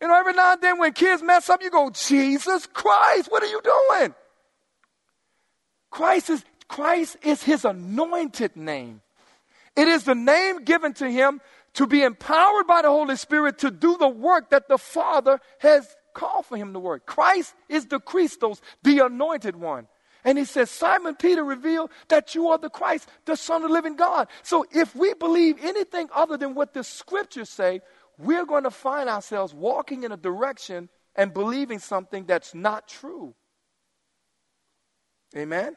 [0.00, 3.42] You know, every now and then when kids mess up, you go, Jesus Christ, what
[3.42, 4.14] are you doing?
[5.96, 9.00] Christ is, Christ is his anointed name.
[9.74, 11.40] It is the name given to him
[11.72, 15.96] to be empowered by the Holy Spirit to do the work that the Father has
[16.12, 17.06] called for him to work.
[17.06, 19.88] Christ is the Christos, the anointed one.
[20.22, 23.74] And he says, Simon Peter revealed that you are the Christ, the Son of the
[23.74, 24.28] living God.
[24.42, 27.80] So if we believe anything other than what the scriptures say,
[28.18, 33.34] we're going to find ourselves walking in a direction and believing something that's not true.
[35.34, 35.74] Amen?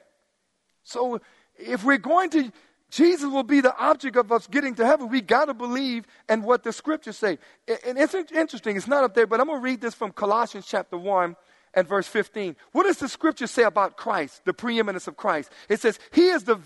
[0.90, 1.22] So
[1.58, 2.52] if we're going to,
[2.90, 5.10] Jesus will be the object of us getting to heaven.
[5.10, 7.38] We got to believe in what the scriptures say.
[7.86, 10.66] And it's interesting, it's not up there, but I'm going to read this from Colossians
[10.68, 11.36] chapter 1
[11.76, 12.56] and verse 15.
[12.72, 15.52] What does the scripture say about Christ, the preeminence of Christ?
[15.70, 16.60] It says, He is the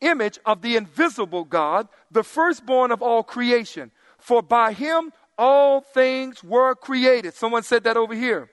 [0.00, 3.92] image of the invisible God, the firstborn of all creation.
[4.18, 7.34] For by him all things were created.
[7.34, 8.50] Someone said that over here.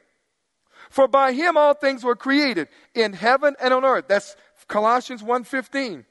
[0.89, 4.05] For by him all things were created in heaven and on earth.
[4.07, 4.35] That's
[4.67, 6.05] Colossians 1:15.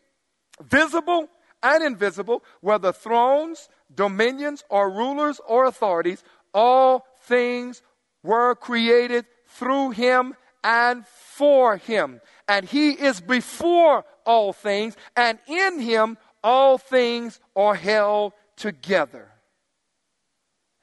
[0.60, 1.28] Visible
[1.62, 6.22] and invisible, whether thrones, dominions, or rulers or authorities,
[6.54, 7.82] all things
[8.22, 12.20] were created through him and for him.
[12.48, 19.30] And he is before all things, and in him all things are held together.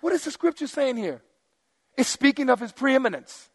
[0.01, 1.21] What is the scripture saying here?
[1.97, 3.49] It's speaking of his preeminence.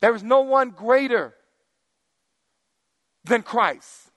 [0.00, 1.34] There is no one greater
[3.24, 4.10] than Christ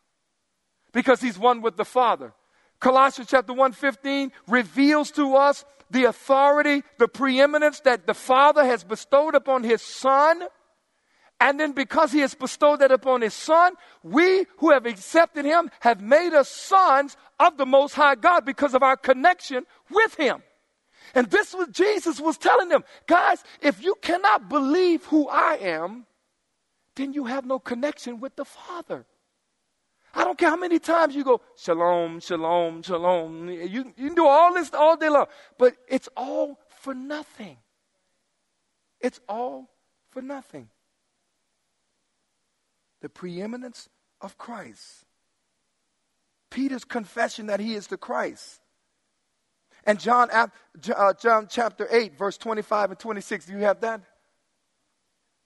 [0.91, 2.33] because he's one with the Father.
[2.79, 9.35] Colossians chapter 1:15 reveals to us the authority, the preeminence that the Father has bestowed
[9.35, 10.47] upon his Son.
[11.39, 15.71] And then because he has bestowed that upon his son, we who have accepted him
[15.79, 20.43] have made us sons of the most high God because of our connection with him.
[21.15, 26.05] And this was Jesus was telling them, guys, if you cannot believe who I am,
[26.95, 29.05] then you have no connection with the Father.
[30.13, 33.49] I don't care how many times you go, shalom, shalom, shalom.
[33.49, 35.27] You, you can do all this all day long,
[35.57, 37.57] but it's all for nothing.
[38.99, 39.69] It's all
[40.09, 40.69] for nothing.
[43.01, 43.87] The preeminence
[44.19, 45.05] of Christ.
[46.49, 48.59] Peter's confession that he is the Christ.
[49.85, 50.47] And John, uh,
[51.13, 53.45] John chapter 8, verse 25 and 26.
[53.45, 54.01] Do you have that?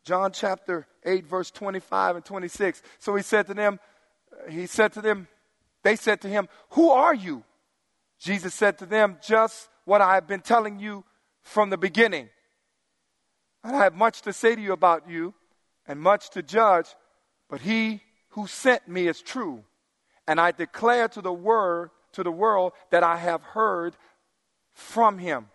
[0.06, 2.82] John chapter 8, verse 25 and 26.
[3.00, 3.80] So he said to them,
[4.48, 5.28] he said to them,
[5.84, 7.44] they said to him, Who are you?
[8.20, 11.04] Jesus said to them, Just what I have been telling you
[11.41, 12.30] from the beginning.
[13.63, 15.34] And I have much to say to you about you
[15.88, 16.88] and much to judge,
[17.50, 19.63] but he who sent me is true.
[20.28, 23.96] And I declare to the word to the world that I have heard
[24.74, 25.48] from him.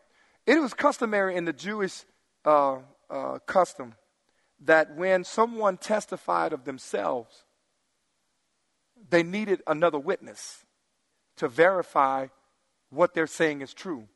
[0.47, 2.05] It was customary in the Jewish
[2.45, 2.79] uh,
[3.09, 3.95] uh, custom
[4.61, 7.45] that when someone testified of themselves,
[9.09, 10.65] they needed another witness
[11.37, 12.27] to verify
[12.91, 14.07] what they're saying is true.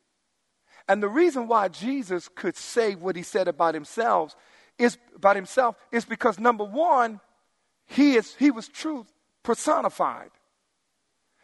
[0.87, 4.35] And the reason why Jesus could say what he said about himself
[4.77, 7.19] is about himself is because number one,
[7.87, 10.29] he is he was truth personified.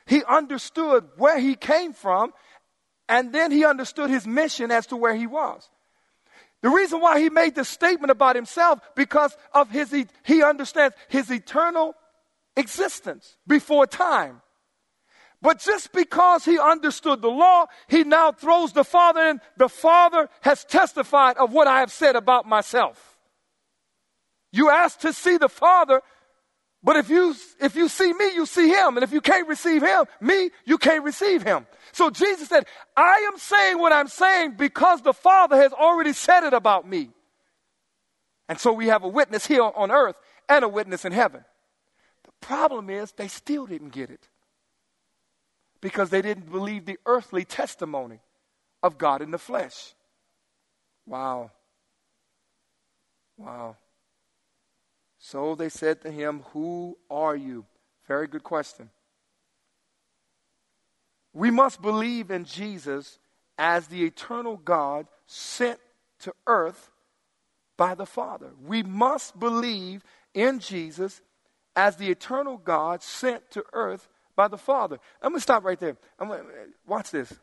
[0.05, 2.33] He understood where he came from,
[3.07, 5.69] and then he understood his mission as to where he was.
[6.61, 9.93] The reason why he made this statement about himself because of his
[10.23, 11.95] he understands his eternal
[12.55, 14.41] existence before time.
[15.41, 19.41] But just because he understood the law, he now throws the Father in.
[19.57, 23.17] The Father has testified of what I have said about myself.
[24.51, 26.03] You asked to see the Father,
[26.83, 28.97] but if you, if you see me, you see him.
[28.97, 31.67] And if you can't receive him, me, you can't receive him.
[31.91, 32.65] So Jesus said,
[32.97, 37.09] I am saying what I'm saying because the Father has already said it about me.
[38.49, 40.15] And so we have a witness here on earth
[40.49, 41.45] and a witness in heaven.
[42.23, 44.27] The problem is they still didn't get it
[45.81, 48.19] because they didn't believe the earthly testimony
[48.81, 49.93] of God in the flesh.
[51.05, 51.51] Wow.
[53.37, 53.77] Wow.
[55.31, 57.63] So they said to him, Who are you?
[58.05, 58.89] Very good question.
[61.33, 63.17] We must believe in Jesus
[63.57, 65.79] as the eternal God sent
[66.19, 66.91] to earth
[67.77, 68.49] by the Father.
[68.67, 70.03] We must believe
[70.33, 71.21] in Jesus
[71.77, 74.97] as the eternal God sent to earth by the Father.
[75.21, 75.95] I'm going to stop right there.
[76.19, 76.43] I'm gonna,
[76.85, 77.33] watch this.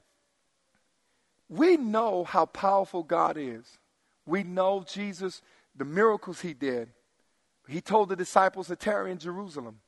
[1.48, 3.78] We know how powerful God is.
[4.26, 5.40] We know Jesus,
[5.74, 6.90] the miracles he did.
[7.68, 9.80] He told the disciples to tarry in Jerusalem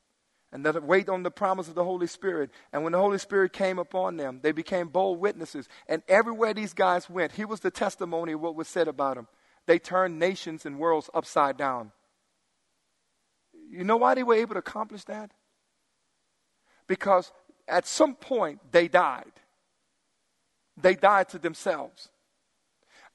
[0.52, 2.50] and to wait on the promise of the Holy Spirit.
[2.72, 5.68] And when the Holy Spirit came upon them, they became bold witnesses.
[5.88, 9.28] And everywhere these guys went, here was the testimony of what was said about them.
[9.66, 11.92] They turned nations and worlds upside down.
[13.70, 15.30] You know why they were able to accomplish that?
[16.86, 17.32] Because
[17.68, 19.32] at some point they died.
[20.76, 22.08] They died to themselves.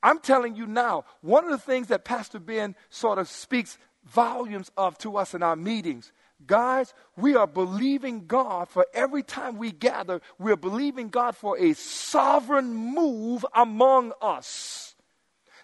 [0.01, 4.71] I'm telling you now, one of the things that Pastor Ben sort of speaks volumes
[4.77, 6.11] of to us in our meetings.
[6.45, 11.73] Guys, we are believing God for every time we gather, we're believing God for a
[11.73, 14.95] sovereign move among us.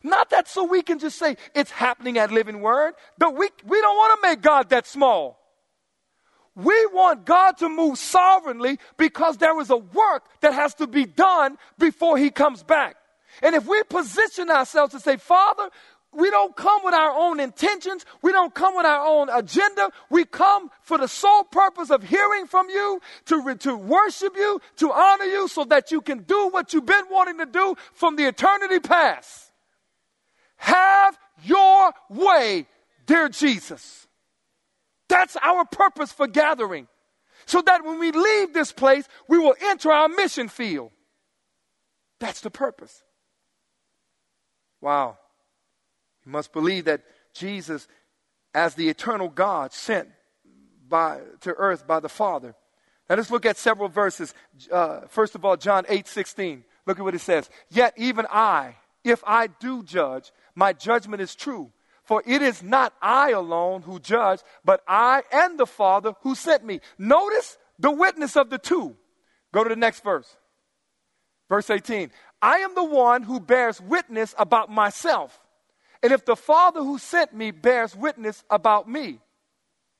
[0.03, 2.93] Not that so we can just say it's happening at Living Word.
[3.17, 5.39] But we, we don't want to make God that small.
[6.55, 11.05] We want God to move sovereignly because there is a work that has to be
[11.05, 12.97] done before He comes back.
[13.41, 15.69] And if we position ourselves to say, Father,
[16.13, 18.05] we don't come with our own intentions.
[18.21, 19.89] We don't come with our own agenda.
[20.09, 24.91] We come for the sole purpose of hearing from you, to, to worship you, to
[24.91, 28.27] honor you, so that you can do what you've been wanting to do from the
[28.27, 29.51] eternity past.
[30.57, 32.67] Have your way,
[33.05, 34.07] dear Jesus.
[35.07, 36.87] That's our purpose for gathering.
[37.45, 40.91] So that when we leave this place, we will enter our mission field.
[42.19, 43.01] That's the purpose.
[44.81, 45.17] Wow.
[46.25, 47.01] You must believe that
[47.33, 47.87] Jesus,
[48.53, 50.09] as the eternal God, sent
[50.87, 52.55] by, to earth by the Father.
[53.09, 54.33] Now let's look at several verses.
[54.71, 56.63] Uh, first of all, John 8 16.
[56.85, 57.49] Look at what it says.
[57.69, 61.71] Yet even I, if I do judge, my judgment is true
[62.11, 66.65] for it is not I alone who judge, but I and the Father who sent
[66.65, 66.81] me.
[66.97, 68.97] Notice the witness of the two.
[69.53, 70.35] Go to the next verse.
[71.47, 72.11] Verse 18
[72.41, 75.39] I am the one who bears witness about myself.
[76.03, 79.19] And if the Father who sent me bears witness about me,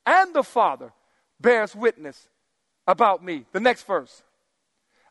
[0.06, 0.94] and the Father
[1.40, 2.30] bears witness
[2.88, 3.46] about me.
[3.52, 4.24] The next verse.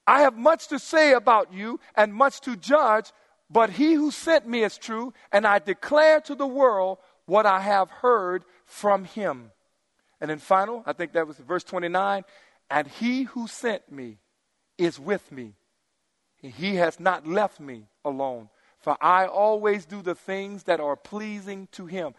[0.06, 3.12] I have much to say about you and much to judge,
[3.48, 7.60] but he who sent me is true, and I declare to the world what I
[7.60, 9.52] have heard from him.
[10.20, 12.24] And then final, I think that was verse 29,
[12.70, 14.18] and he who sent me
[14.78, 15.54] is with me.
[16.36, 18.48] He has not left me alone,
[18.80, 22.14] for I always do the things that are pleasing to him.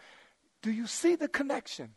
[0.62, 1.90] Do you see the connection?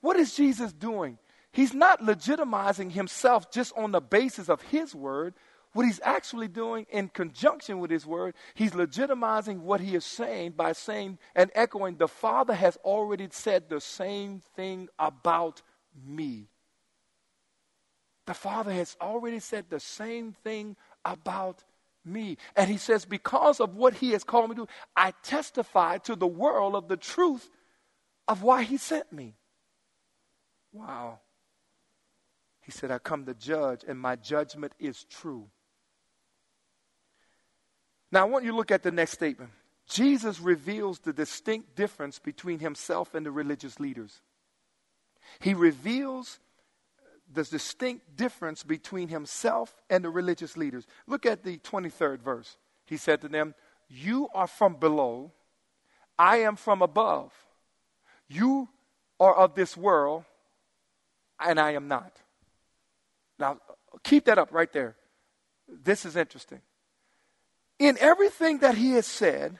[0.00, 1.18] What is Jesus doing?
[1.52, 5.34] He's not legitimizing himself just on the basis of his word,
[5.72, 10.52] what he's actually doing in conjunction with his word, he's legitimizing what he is saying
[10.52, 15.62] by saying and echoing, the Father has already said the same thing about
[16.04, 16.48] me.
[18.26, 21.64] The Father has already said the same thing about
[22.04, 22.36] me.
[22.56, 26.26] And he says, because of what he has called me to I testify to the
[26.26, 27.48] world of the truth
[28.28, 29.34] of why he sent me.
[30.72, 31.20] Wow.
[32.62, 35.48] He said, I come to judge, and my judgment is true.
[38.12, 39.50] Now, I want you to look at the next statement.
[39.88, 44.20] Jesus reveals the distinct difference between himself and the religious leaders.
[45.40, 46.38] He reveals
[47.32, 50.86] the distinct difference between himself and the religious leaders.
[51.06, 52.56] Look at the 23rd verse.
[52.86, 53.54] He said to them,
[53.88, 55.32] You are from below,
[56.18, 57.32] I am from above.
[58.28, 58.68] You
[59.18, 60.24] are of this world,
[61.38, 62.12] and I am not.
[63.38, 63.58] Now,
[64.02, 64.96] keep that up right there.
[65.68, 66.60] This is interesting
[67.80, 69.58] in everything that he has said,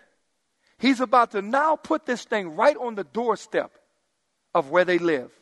[0.79, 3.73] he's about to now put this thing right on the doorstep
[4.55, 5.33] of where they live.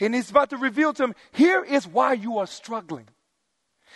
[0.00, 3.08] And he's about to reveal to him here is why you are struggling.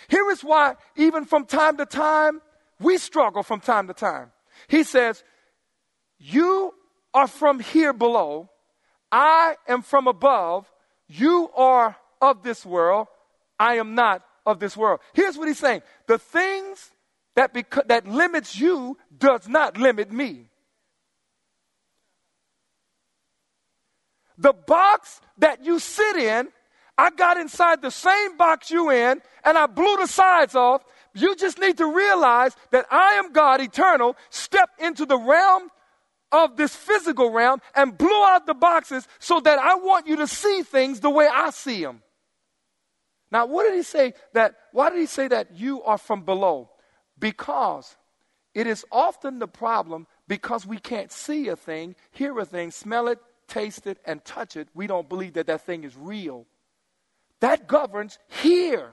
[0.09, 2.41] Here is why, even from time to time,
[2.81, 4.31] we struggle from time to time.
[4.69, 5.25] He says,
[6.19, 6.73] You
[7.13, 8.49] are from here below,
[9.11, 10.71] I am from above,
[11.09, 13.09] you are of this world,
[13.59, 15.01] I am not of this world.
[15.15, 16.93] Here's what he's saying the things
[17.35, 20.48] that, beca- that limits you does not limit me.
[24.39, 26.49] The box that you sit in,
[26.97, 30.85] I got inside the same box you in, and I blew the sides off.
[31.15, 35.71] You just need to realize that I am God eternal, step into the realm
[36.31, 40.27] of this physical realm and blew out the boxes so that I want you to
[40.27, 42.03] see things the way I see them.
[43.31, 46.71] Now, what did he say that, why did he say that you are from below?
[47.19, 47.97] Because
[48.55, 53.09] it is often the problem because we can't see a thing, hear a thing, smell
[53.09, 53.19] it,
[53.49, 54.69] taste it, and touch it.
[54.75, 56.47] We don't believe that that thing is real.
[57.41, 58.93] That governs here.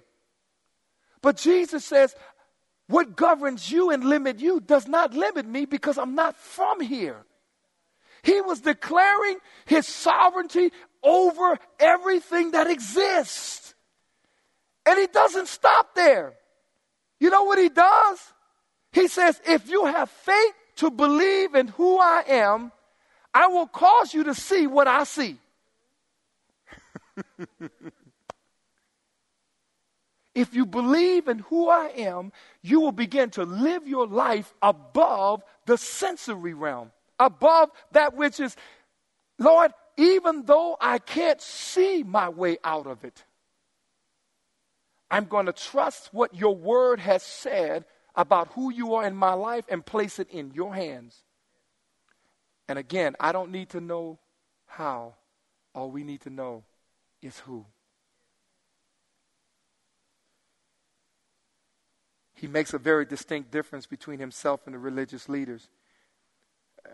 [1.21, 2.15] But Jesus says,
[2.87, 7.25] what governs you and limit you does not limit me because I'm not from here.
[8.21, 10.71] He was declaring his sovereignty
[11.03, 13.73] over everything that exists.
[14.85, 16.33] And he doesn't stop there.
[17.19, 18.19] You know what he does?
[18.91, 22.71] He says, if you have faith to believe in who I am,
[23.35, 25.37] I will cause you to see what I see.
[30.33, 32.31] if you believe in who I am,
[32.61, 38.55] you will begin to live your life above the sensory realm, above that which is,
[39.37, 43.21] Lord, even though I can't see my way out of it,
[45.11, 47.83] I'm going to trust what your word has said
[48.15, 51.24] about who you are in my life and place it in your hands.
[52.67, 54.19] And again, I don't need to know
[54.65, 55.15] how.
[55.73, 56.63] All we need to know
[57.21, 57.65] is who.
[62.35, 65.69] he makes a very distinct difference between himself and the religious leaders.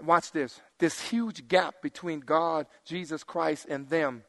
[0.01, 4.23] Watch this this huge gap between God, Jesus Christ, and them.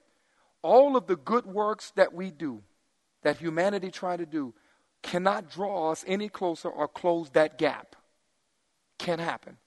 [0.62, 2.62] All of the good works that we do,
[3.22, 4.54] that humanity try to do,
[5.02, 7.94] cannot draw us any closer or close that gap.
[8.98, 9.58] Can't happen.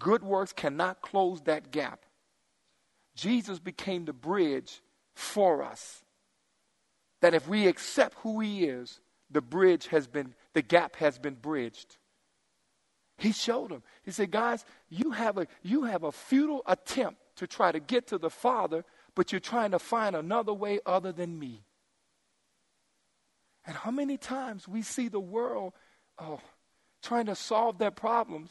[0.00, 2.04] Good works cannot close that gap.
[3.14, 4.80] Jesus became the bridge
[5.14, 6.02] for us.
[7.20, 8.98] That if we accept who he is,
[9.30, 11.98] the bridge has been, the gap has been bridged.
[13.18, 13.82] He showed them.
[14.02, 18.06] He said, guys, you have a, you have a futile attempt to try to get
[18.08, 18.84] to the Father,
[19.14, 21.62] but you're trying to find another way other than me.
[23.66, 25.74] And how many times we see the world
[26.18, 26.40] oh,
[27.02, 28.50] trying to solve their problems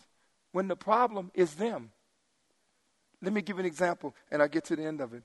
[0.52, 1.92] when the problem is them.
[3.22, 5.24] Let me give an example, and I'll get to the end of it.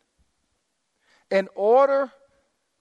[1.31, 2.11] In order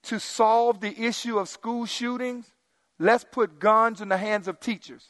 [0.04, 2.52] to solve the issue of school shootings,
[3.00, 5.10] Let's put guns in the hands of teachers.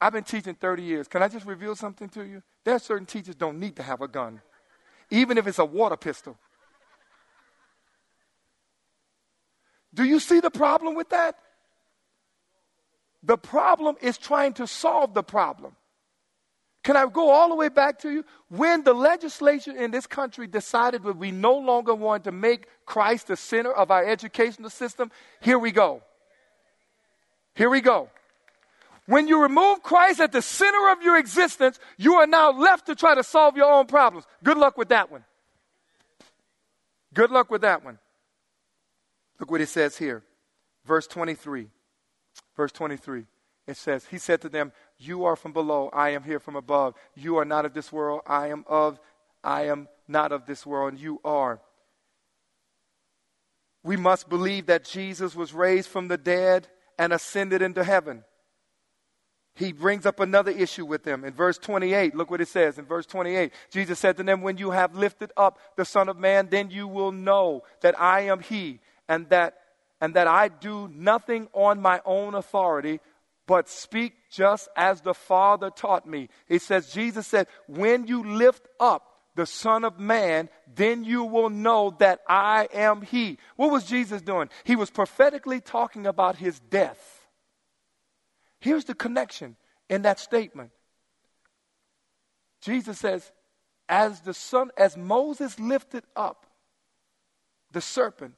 [0.00, 1.06] I've been teaching 30 years.
[1.06, 2.42] Can I just reveal something to you?
[2.64, 4.40] There are certain teachers don't need to have a gun,
[5.10, 6.36] even if it's a water pistol.
[9.94, 11.36] Do you see the problem with that?
[13.22, 15.76] The problem is trying to solve the problem.
[16.82, 18.24] Can I go all the way back to you?
[18.48, 23.28] When the legislature in this country decided that we no longer wanted to make Christ
[23.28, 26.02] the center of our educational system, here we go.
[27.54, 28.08] Here we go.
[29.06, 32.94] When you remove Christ at the center of your existence, you are now left to
[32.94, 34.26] try to solve your own problems.
[34.42, 35.24] Good luck with that one.
[37.14, 37.98] Good luck with that one.
[39.38, 40.22] Look what it says here.
[40.84, 41.68] Verse 23.
[42.56, 43.24] Verse 23.
[43.66, 46.94] It says, He said to them, You are from below, I am here from above.
[47.14, 48.98] You are not of this world, I am of,
[49.44, 51.60] I am not of this world, and you are.
[53.84, 58.24] We must believe that Jesus was raised from the dead and ascended into heaven.
[59.54, 61.24] He brings up another issue with them.
[61.24, 62.78] In verse 28, look what it says.
[62.78, 66.16] In verse 28, Jesus said to them, When you have lifted up the Son of
[66.16, 69.54] Man, then you will know that I am He, and that,
[70.02, 72.98] and that I do nothing on my own authority,
[73.46, 76.28] but speak just as the Father taught me.
[76.48, 81.50] It says, Jesus said, When you lift up the Son of Man, then you will
[81.50, 83.38] know that I am He.
[83.54, 84.48] What was Jesus doing?
[84.64, 87.28] He was prophetically talking about His death.
[88.58, 89.54] Here's the connection
[89.88, 90.72] in that statement.
[92.60, 93.30] Jesus says,
[93.88, 96.46] as the Son, as Moses lifted up
[97.70, 98.34] the serpent,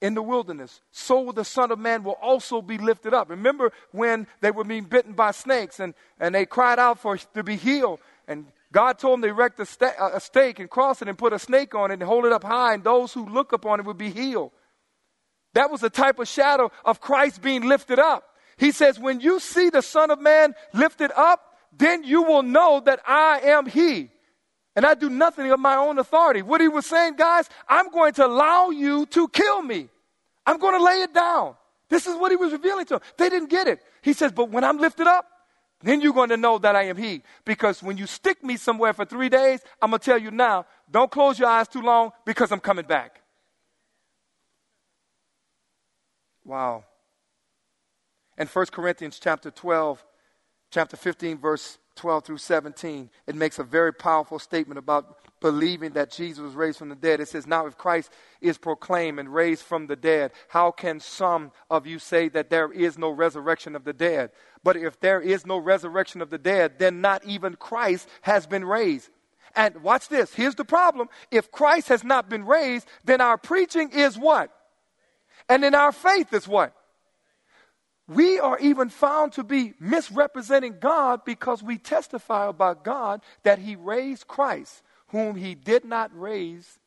[0.00, 3.30] in the wilderness, so the Son of Man will also be lifted up.
[3.30, 7.42] Remember when they were being bitten by snakes and, and they cried out for to
[7.42, 11.08] be healed, and God told them to erect a, sta- a stake and cross it
[11.08, 13.52] and put a snake on it and hold it up high, and those who look
[13.52, 14.52] upon it would be healed.
[15.54, 18.24] That was a type of shadow of Christ being lifted up.
[18.58, 21.40] He says, when you see the Son of Man lifted up,
[21.72, 24.10] then you will know that I am He.
[24.76, 26.42] And I do nothing of my own authority.
[26.42, 29.88] What he was saying, guys, I'm going to allow you to kill me.
[30.44, 31.54] I'm going to lay it down.
[31.88, 33.02] This is what he was revealing to them.
[33.16, 33.80] They didn't get it.
[34.02, 35.26] He says, but when I'm lifted up,
[35.82, 37.22] then you're going to know that I am He.
[37.44, 40.66] Because when you stick me somewhere for three days, I'm going to tell you now,
[40.90, 43.20] don't close your eyes too long because I'm coming back.
[46.44, 46.84] Wow.
[48.38, 50.04] In 1 Corinthians chapter 12,
[50.70, 56.10] chapter 15, verse 12 through 17, it makes a very powerful statement about believing that
[56.10, 57.20] Jesus was raised from the dead.
[57.20, 61.52] It says, Now, if Christ is proclaimed and raised from the dead, how can some
[61.70, 64.30] of you say that there is no resurrection of the dead?
[64.62, 68.64] But if there is no resurrection of the dead, then not even Christ has been
[68.64, 69.10] raised.
[69.54, 70.34] And watch this.
[70.34, 71.08] Here's the problem.
[71.30, 74.50] If Christ has not been raised, then our preaching is what?
[75.48, 76.74] And then our faith is what?
[78.08, 83.74] We are even found to be misrepresenting God because we testify about God that He
[83.74, 86.78] raised Christ, whom He did not raise,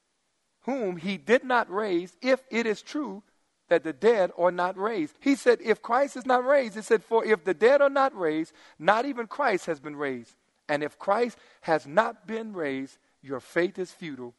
[0.62, 3.24] whom He did not raise, if it is true
[3.68, 5.16] that the dead are not raised.
[5.20, 8.18] He said, if Christ is not raised, He said, for if the dead are not
[8.18, 10.36] raised, not even Christ has been raised.
[10.70, 14.36] And if Christ has not been raised, your faith is futile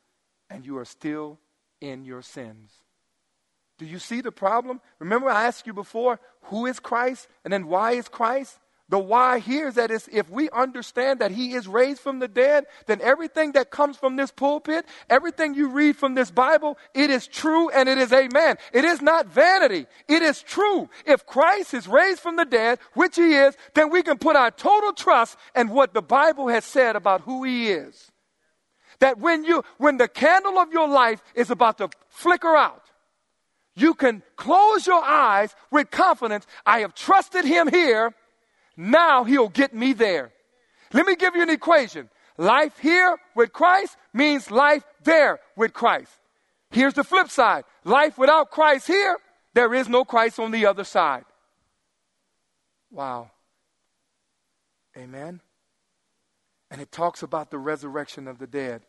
[0.49, 1.39] and you are still
[1.81, 2.73] in your sins.
[3.81, 4.79] Do you see the problem?
[4.99, 7.29] Remember, I asked you before, who is Christ?
[7.45, 8.59] And then why is Christ?
[8.91, 12.67] The why here is that if we understand that he is raised from the dead,
[12.85, 17.27] then everything that comes from this pulpit, everything you read from this Bible, it is
[17.27, 18.57] true and it is amen.
[18.75, 19.87] It is not vanity.
[20.09, 20.91] It is true.
[21.07, 24.51] If Christ is raised from the dead, which he is, then we can put our
[24.51, 28.13] total trust in what the Bible has said about who he is.
[28.99, 32.90] That when you, when the candle of your life is about to flicker out,
[33.77, 36.47] you can close your eyes with confidence.
[36.67, 38.13] I have trusted him here.
[38.77, 40.33] Now he'll get me there.
[40.93, 42.09] Let me give you an equation.
[42.37, 46.13] Life here with Christ means life there with Christ.
[46.71, 47.65] Here's the flip side.
[47.85, 49.17] Life without Christ here,
[49.55, 51.25] there is no Christ on the other side.
[52.91, 53.31] Wow.
[54.97, 55.41] Amen.
[56.71, 58.83] And it talks about the resurrection of the dead.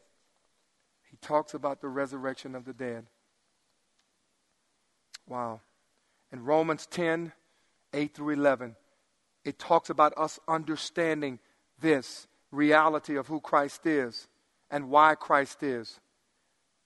[1.10, 3.06] He talks about the resurrection of the dead.
[5.28, 5.62] Wow.
[6.32, 7.32] In Romans 10,
[7.94, 8.76] 8 through 11,
[9.44, 11.40] it talks about us understanding
[11.80, 14.28] this reality of who Christ is
[14.70, 16.00] and why Christ is.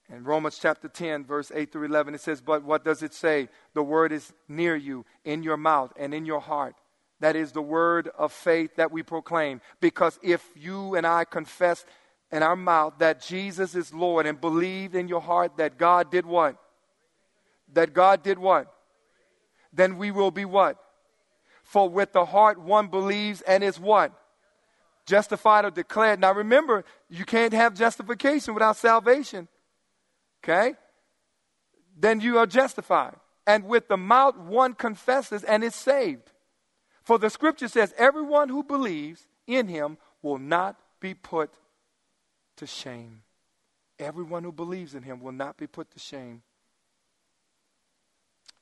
[0.08, 3.48] In Romans chapter 10, verse 8 through 11, it says, But what does it say?
[3.74, 6.76] The word is near you, in your mouth and in your heart.
[7.20, 9.60] That is the word of faith that we proclaim.
[9.80, 11.84] Because if you and I confess
[12.30, 16.26] in our mouth that Jesus is Lord and believe in your heart that God did
[16.26, 16.56] what?
[17.72, 18.72] That God did what?
[19.72, 20.78] Then we will be what?
[21.62, 24.12] For with the heart one believes and is what?
[25.04, 26.20] Justified or declared.
[26.20, 29.48] Now remember, you can't have justification without salvation.
[30.42, 30.74] Okay?
[31.96, 33.16] Then you are justified.
[33.46, 36.32] And with the mouth one confesses and is saved.
[37.02, 41.54] For the scripture says, everyone who believes in him will not be put
[42.56, 43.22] to shame.
[43.98, 46.42] Everyone who believes in him will not be put to shame.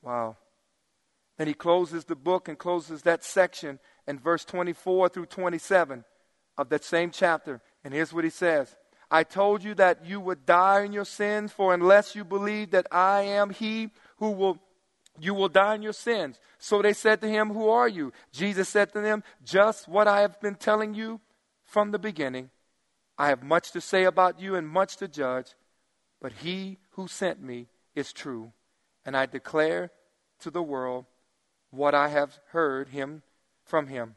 [0.05, 0.37] Wow.
[1.39, 6.05] Then he closes the book and closes that section in verse 24 through 27
[6.57, 7.61] of that same chapter.
[7.83, 8.77] And here's what he says
[9.11, 12.87] I told you that you would die in your sins, for unless you believe that
[12.93, 14.59] I am he who will
[15.19, 16.41] you will die in your sins.
[16.59, 18.13] So they said to him, Who are you?
[18.33, 21.21] Jesus said to them, Just what I have been telling you
[21.65, 22.51] from the beginning.
[23.17, 25.55] I have much to say about you and much to judge,
[26.21, 28.53] but he who sent me is true
[29.05, 29.91] and I declare
[30.41, 31.07] to the world
[31.71, 33.23] what I have heard him
[33.65, 34.17] from him.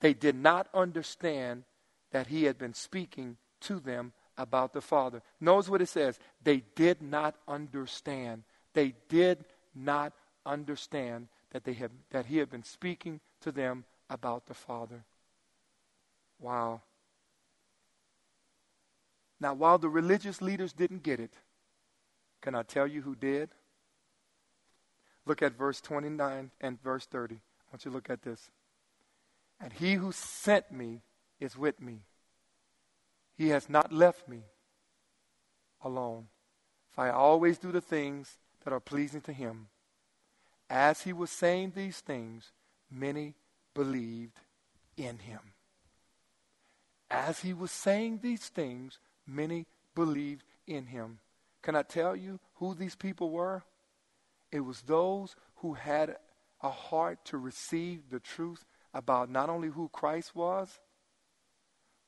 [0.00, 1.64] They did not understand
[2.12, 5.22] that he had been speaking to them about the Father.
[5.40, 6.18] Notice what it says.
[6.42, 8.44] They did not understand.
[8.72, 10.12] They did not
[10.46, 15.04] understand that, they had, that he had been speaking to them about the Father.
[16.40, 16.82] Wow.
[19.40, 21.32] Now, while the religious leaders didn't get it,
[22.40, 23.50] can I tell you who did?
[25.28, 27.34] Look at verse 29 and verse 30.
[27.34, 27.38] I
[27.70, 28.50] want you to look at this.
[29.60, 31.02] And he who sent me
[31.38, 31.98] is with me.
[33.36, 34.40] He has not left me
[35.84, 36.28] alone.
[36.92, 39.66] For I always do the things that are pleasing to him.
[40.70, 42.52] As he was saying these things,
[42.90, 43.34] many
[43.74, 44.40] believed
[44.96, 45.40] in him.
[47.10, 51.18] As he was saying these things, many believed in him.
[51.60, 53.62] Can I tell you who these people were?
[54.50, 56.16] It was those who had
[56.62, 60.80] a heart to receive the truth about not only who Christ was,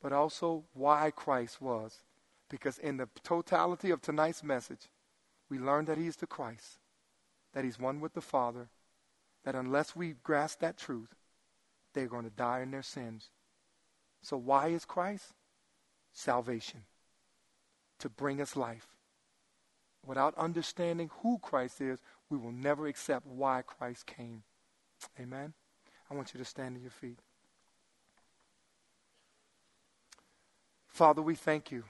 [0.02, 2.02] but also why Christ was.
[2.48, 4.88] Because in the totality of tonight's message,
[5.48, 6.78] we learned that He's the Christ,
[7.52, 8.68] that He's one with the Father,
[9.44, 11.14] that unless we grasp that truth,
[11.94, 13.30] they're going to die in their sins.
[14.22, 15.32] So, why is Christ?
[16.12, 16.82] Salvation,
[18.00, 18.88] to bring us life.
[20.04, 22.00] Without understanding who Christ is,
[22.30, 24.42] we will never accept why Christ came.
[25.20, 25.52] Amen.
[26.10, 27.18] I want you to stand to your feet.
[30.88, 31.84] Father, we thank you.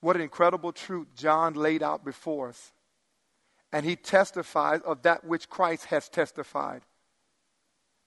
[0.00, 2.72] What an incredible truth John laid out before us.
[3.72, 6.82] And he testifies of that which Christ has testified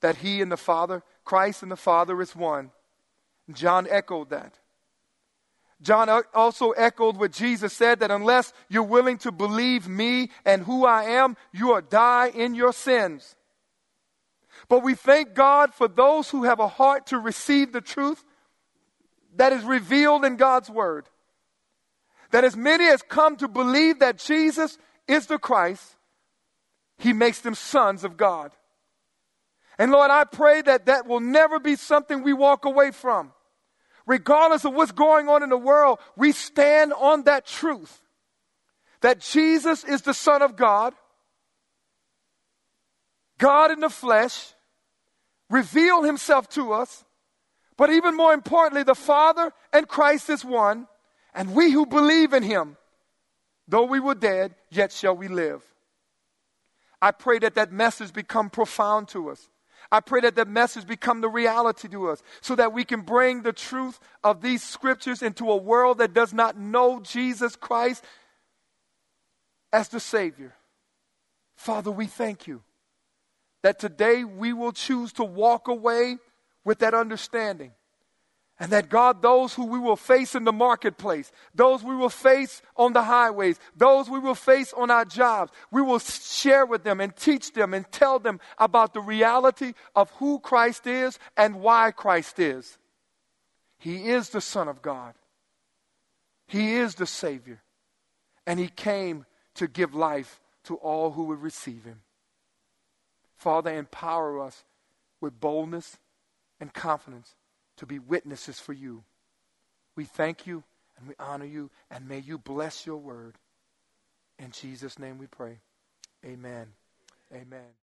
[0.02, 2.72] that he and the Father, Christ and the Father is one.
[3.54, 4.60] John echoed that.
[5.84, 10.86] John also echoed what Jesus said that unless you're willing to believe me and who
[10.86, 13.36] I am, you will die in your sins.
[14.70, 18.24] But we thank God for those who have a heart to receive the truth
[19.36, 21.10] that is revealed in God's Word.
[22.32, 24.78] That as many as come to believe that Jesus
[25.08, 25.84] is the Christ,
[26.98, 28.52] He makes them sons of God.
[29.78, 33.34] And Lord, I pray that that will never be something we walk away from.
[34.06, 38.02] Regardless of what's going on in the world, we stand on that truth
[39.02, 40.94] that Jesus is the Son of God,
[43.38, 44.54] God in the flesh,
[45.50, 47.04] revealed himself to us,
[47.78, 50.88] but even more importantly, the Father and Christ is one,
[51.34, 52.78] and we who believe in him,
[53.68, 55.64] though we were dead, yet shall we live.
[57.02, 59.50] I pray that that message become profound to us.
[59.94, 63.44] I pray that that message become the reality to us so that we can bring
[63.44, 68.04] the truth of these scriptures into a world that does not know Jesus Christ
[69.72, 70.56] as the Savior.
[71.56, 72.64] Father, we thank you
[73.62, 76.18] that today we will choose to walk away
[76.66, 77.72] with that understanding
[78.60, 82.62] and that God, those who we will face in the marketplace, those we will face
[82.78, 87.02] on the highways, those we will face on our jobs, we will share with them
[87.02, 91.92] and teach them and tell them about the reality of who Christ is and why
[91.92, 92.78] Christ is.
[93.80, 95.16] He is the Son of God,
[96.48, 97.62] He is the Savior,
[98.46, 99.26] and He came
[99.56, 102.02] to give life to all who would receive Him.
[103.36, 104.64] Father, empower us
[105.20, 105.98] with boldness
[106.60, 107.36] and confidence
[107.78, 109.04] to be witnesses for you.
[109.96, 110.64] We thank you
[110.98, 113.36] and we honor you, and may you bless your word.
[114.38, 115.60] In Jesus' name we pray.
[116.26, 116.68] Amen.
[117.34, 117.74] Amen.